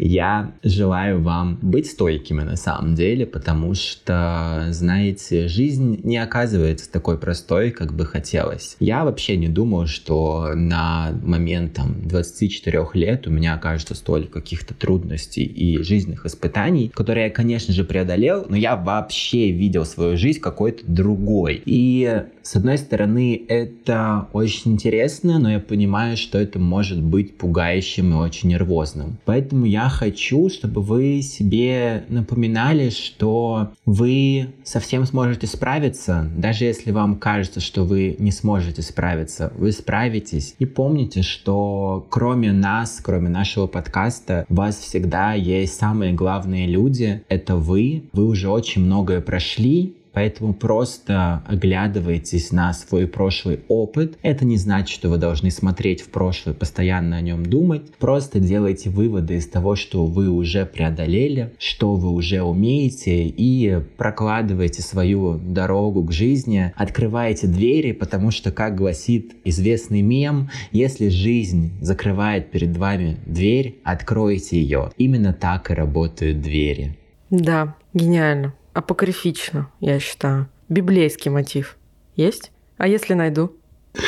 Я 0.04 0.54
желаю 0.64 1.22
вам 1.22 1.60
быть 1.62 1.86
стойкими 1.86 2.42
на 2.42 2.56
самом 2.56 2.96
деле, 2.96 3.28
потому 3.28 3.76
что, 3.76 4.68
знаете, 4.72 5.48
жизнь 5.48 6.02
не 6.04 6.18
оказывается 6.18 6.92
такой 6.92 7.20
простой, 7.20 7.70
как 7.70 7.94
бы 7.94 8.06
хотелось. 8.06 8.76
Я 8.80 9.06
вообще 9.06 9.38
не 9.38 9.48
думал, 9.48 9.86
что 9.86 10.54
на 10.56 11.12
момент 11.24 11.74
там 11.74 12.08
24 12.08 12.88
лет 12.96 13.28
у 13.28 13.32
меня 13.32 13.54
окажется 13.54 13.94
столько 13.94 14.42
каких-то 14.42 14.74
трудностей 14.74 15.44
и 15.44 15.84
жизненных 15.84 16.26
испытаний, 16.26 16.90
которые 16.90 17.28
я, 17.28 17.30
конечно 17.30 17.72
же, 17.72 17.84
преодолел, 17.84 18.48
но 18.50 18.56
я 18.56 18.76
вообще 18.76 19.52
видел 19.52 19.86
свою 19.86 20.18
жизнь 20.18 20.40
какой-то 20.40 20.84
другой. 20.88 21.62
И 21.66 22.24
с 22.42 22.56
одной 22.56 22.80
стороны, 22.80 23.40
это 23.48 24.28
очень 24.34 24.74
интересно, 24.74 25.38
но 25.38 25.52
я 25.52 25.60
понимаю, 25.60 26.18
что 26.18 26.40
это 26.40 26.58
может 26.58 27.02
быть 27.02 27.38
пугающим 27.38 28.14
и 28.14 28.16
очень 28.16 28.50
нервозным. 28.50 29.20
Поэтому 29.26 29.66
я 29.66 29.91
хочу, 29.92 30.50
чтобы 30.50 30.82
вы 30.82 31.22
себе 31.22 32.04
напоминали, 32.10 32.90
что 32.90 33.72
вы 33.86 34.48
совсем 34.64 35.06
сможете 35.06 35.46
справиться, 35.46 36.30
даже 36.36 36.66
если 36.66 36.92
вам 36.92 37.18
кажется, 37.18 37.60
что 37.60 37.84
вы 37.84 38.16
не 38.18 38.32
сможете 38.32 38.82
справиться, 38.82 39.54
вы 39.56 39.72
справитесь. 39.72 40.56
И 40.58 40.66
помните, 40.66 41.22
что 41.22 42.08
кроме 42.10 42.52
нас, 42.52 43.00
кроме 43.04 43.30
нашего 43.30 43.68
подкаста, 43.68 44.46
у 44.50 44.56
вас 44.56 44.78
всегда 44.78 45.34
есть 45.34 45.76
самые 45.76 46.14
главные 46.14 46.66
люди. 46.68 47.22
Это 47.30 47.56
вы. 47.56 48.04
Вы 48.14 48.26
уже 48.26 48.50
очень 48.50 48.84
многое 48.84 49.22
прошли, 49.22 49.96
Поэтому 50.13 50.54
просто 50.54 51.43
оглядывайтесь 51.47 52.52
на 52.52 52.74
свой 52.74 53.08
прошлый 53.08 53.62
опыт. 53.67 54.17
Это 54.21 54.45
не 54.45 54.58
значит, 54.58 54.89
что 54.89 55.10
вы 55.10 55.17
должны 55.17 55.52
смотреть 55.52 56.02
в 56.02 56.10
прошлое, 56.10 56.54
постоянно 56.54 57.17
о 57.17 57.21
нем 57.21 57.45
думать. 57.45 57.84
Просто 57.97 58.39
делайте 58.39 58.89
выводы 58.89 59.36
из 59.36 59.47
того, 59.47 59.76
что 59.76 60.06
вы 60.06 60.30
уже 60.30 60.65
преодолели, 60.65 61.54
что 61.58 61.95
вы 61.95 62.10
уже 62.10 62.41
умеете, 62.41 63.26
и 63.26 63.80
прокладывайте 63.97 64.82
свою 64.82 65.38
дорогу 65.38 66.04
к 66.04 66.12
жизни. 66.12 66.74
Открывайте 66.76 67.47
двери, 67.47 67.91
потому 67.93 68.32
что, 68.32 68.52
как 68.52 68.76
гласит 68.76 69.34
известный 69.45 70.02
мем, 70.02 70.50
если 70.71 71.10
жизнь 71.10 71.71
закрывает 71.82 72.52
перед 72.52 72.76
вами 72.76 73.17
дверь, 73.26 73.80
откройте 73.84 74.62
ее. 74.62 74.91
Именно 74.97 75.34
так 75.34 75.71
и 75.71 75.74
работают 75.74 76.41
двери. 76.41 76.97
Да, 77.30 77.76
гениально 77.93 78.54
апокрифично, 78.74 79.72
я 79.80 80.00
считаю. 80.00 80.50
Библейский 80.70 81.32
мотив. 81.32 81.78
Есть? 82.16 82.52
А 82.78 82.88
если 82.88 83.14
найду? 83.14 83.56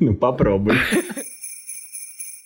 Ну, 0.00 0.14
попробуй. 0.14 0.76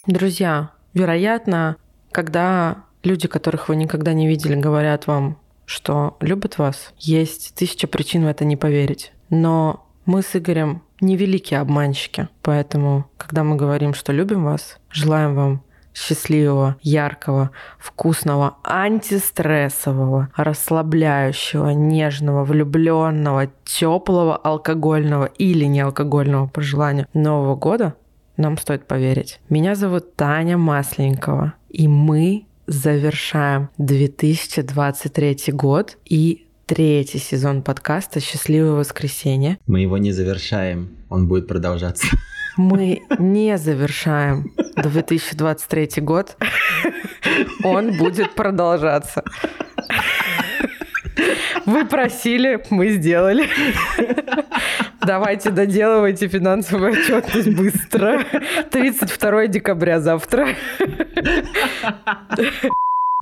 Друзья, 0.06 0.72
вероятно, 0.92 1.76
когда 2.12 2.84
люди, 3.02 3.28
которых 3.28 3.68
вы 3.68 3.76
никогда 3.76 4.12
не 4.12 4.28
видели, 4.28 4.54
говорят 4.54 5.06
вам, 5.06 5.38
что 5.64 6.16
любят 6.20 6.58
вас, 6.58 6.92
есть 6.98 7.54
тысяча 7.54 7.86
причин 7.86 8.24
в 8.24 8.28
это 8.28 8.44
не 8.44 8.56
поверить. 8.56 9.12
Но 9.30 9.86
мы 10.04 10.22
с 10.22 10.36
Игорем 10.36 10.82
не 11.00 11.16
великие 11.16 11.60
обманщики, 11.60 12.28
поэтому, 12.42 13.08
когда 13.16 13.44
мы 13.44 13.56
говорим, 13.56 13.94
что 13.94 14.12
любим 14.12 14.44
вас, 14.44 14.78
желаем 14.90 15.34
вам 15.34 15.64
счастливого, 15.94 16.76
яркого, 16.82 17.50
вкусного, 17.78 18.56
антистрессового, 18.64 20.28
расслабляющего, 20.36 21.70
нежного, 21.70 22.44
влюбленного, 22.44 23.50
теплого, 23.64 24.36
алкогольного 24.36 25.26
или 25.26 25.64
неалкогольного 25.64 26.46
по 26.46 26.62
желанию 26.62 27.06
Нового 27.14 27.56
года, 27.56 27.94
нам 28.36 28.56
стоит 28.56 28.86
поверить. 28.86 29.40
Меня 29.48 29.74
зовут 29.74 30.16
Таня 30.16 30.56
Масленникова, 30.56 31.54
и 31.68 31.88
мы 31.88 32.46
завершаем 32.66 33.68
2023 33.78 35.52
год 35.52 35.98
и 36.04 36.46
третий 36.66 37.18
сезон 37.18 37.62
подкаста 37.62 38.20
«Счастливое 38.20 38.72
воскресенье». 38.72 39.58
Мы 39.66 39.80
его 39.80 39.98
не 39.98 40.12
завершаем, 40.12 40.90
он 41.08 41.26
будет 41.26 41.48
продолжаться. 41.48 42.06
Мы 42.56 43.02
не 43.18 43.58
завершаем 43.58 44.52
2023 44.82 46.02
год. 46.02 46.36
Он 47.62 47.96
будет 47.96 48.34
продолжаться. 48.34 49.24
Вы 51.66 51.84
просили, 51.84 52.62
мы 52.70 52.88
сделали. 52.90 53.46
Давайте 55.02 55.50
доделывайте 55.50 56.28
финансовую 56.28 56.92
отчетность 56.92 57.54
быстро. 57.54 58.24
32 58.70 59.46
декабря 59.46 60.00
завтра. 60.00 60.48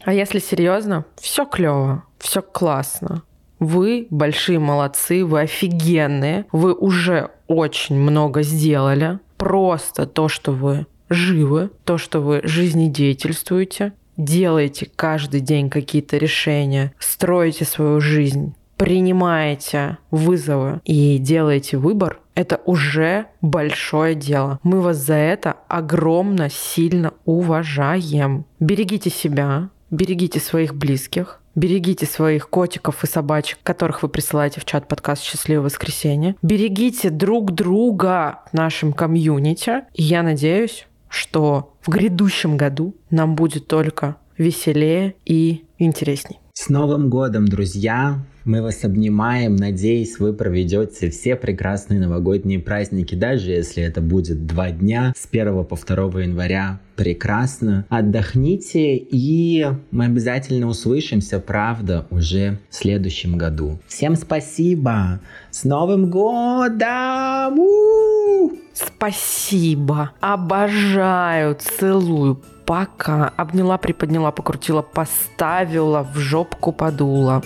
А 0.05 0.13
если 0.13 0.39
серьезно, 0.39 1.05
все 1.17 1.45
клево, 1.45 2.05
все 2.19 2.41
классно. 2.43 3.23
Вы 3.59 4.07
большие 4.11 4.59
молодцы, 4.59 5.25
вы 5.25 5.41
офигенные, 5.41 6.47
вы 6.53 6.73
уже 6.73 7.31
очень 7.49 7.99
много 7.99 8.43
сделали. 8.43 9.19
Просто 9.37 10.07
то, 10.07 10.29
что 10.29 10.53
вы 10.53 10.87
живы, 11.09 11.71
то, 11.85 11.99
что 11.99 12.21
вы 12.21 12.41
жизнедеятельствуете, 12.45 13.93
делаете 14.17 14.89
каждый 14.95 15.41
день 15.41 15.71
какие-то 15.71 16.17
решения, 16.17 16.93
строите 16.99 17.65
свою 17.65 18.01
жизнь, 18.01 18.55
принимаете 18.77 19.99
вызовы 20.11 20.81
и 20.85 21.19
делаете 21.19 21.77
выбор, 21.77 22.21
это 22.35 22.61
уже 22.65 23.27
большое 23.41 24.15
дело. 24.15 24.61
Мы 24.63 24.81
вас 24.81 24.99
за 24.99 25.15
это 25.15 25.57
огромно, 25.67 26.49
сильно 26.49 27.13
уважаем. 27.25 28.45
Берегите 28.61 29.11
себя, 29.11 29.71
берегите 29.91 30.39
своих 30.39 30.75
близких, 30.75 31.41
Берегите 31.59 32.07
своих 32.07 32.51
котиков 32.51 33.03
и 33.03 33.09
собачек, 33.09 33.59
которых 33.65 34.03
вы 34.03 34.09
присылаете 34.09 34.61
в 34.61 34.65
чат 34.65 34.87
подкаст 34.87 35.25
«Счастливое 35.25 35.65
воскресенье». 35.65 36.37
Берегите 36.41 37.11
друг 37.11 37.51
друга 37.51 38.43
в 38.53 38.55
нашем 38.55 38.93
комьюнити. 38.93 39.83
И 39.93 40.05
я 40.05 40.23
надеюсь, 40.23 40.87
что 41.09 41.75
в 41.83 41.89
грядущем 41.89 42.57
году 42.57 42.95
нам 43.11 43.35
будет 43.35 43.67
только 43.67 44.17
веселее 44.37 45.15
и 45.25 45.65
интересней. 45.79 46.39
С 46.55 46.69
Новым 46.69 47.09
годом, 47.09 47.47
друзья! 47.47 48.19
Мы 48.49 48.63
вас 48.63 48.83
обнимаем. 48.83 49.57
Надеюсь, 49.57 50.19
вы 50.19 50.33
проведете 50.33 51.11
все 51.11 51.37
прекрасные 51.37 52.01
новогодние 52.01 52.59
праздники, 52.59 53.15
даже 53.15 53.51
если 53.51 53.83
это 53.83 54.01
будет 54.01 54.47
два 54.47 54.71
дня 54.71 55.13
с 55.15 55.29
1 55.31 55.67
по 55.67 55.77
2 55.77 56.23
января. 56.23 56.81
Прекрасно. 56.97 57.85
Отдохните, 57.91 58.97
и 58.97 59.67
мы 59.91 60.07
обязательно 60.07 60.67
услышимся, 60.67 61.41
правда, 61.41 62.07
уже 62.09 62.59
в 62.71 62.75
следующем 62.75 63.37
году. 63.37 63.81
Всем 63.87 64.17
спасибо! 64.17 65.21
С 65.51 65.65
Новым 65.65 66.09
годом! 66.09 67.59
У-у-у! 67.59 68.53
Спасибо! 68.73 70.13
Обожаю, 70.21 71.55
целую. 71.61 72.41
Пока. 72.65 73.29
Обняла, 73.37 73.77
приподняла, 73.77 74.31
покрутила, 74.31 74.81
поставила, 74.81 76.03
в 76.15 76.17
жопку 76.17 76.73
подула. 76.73 77.43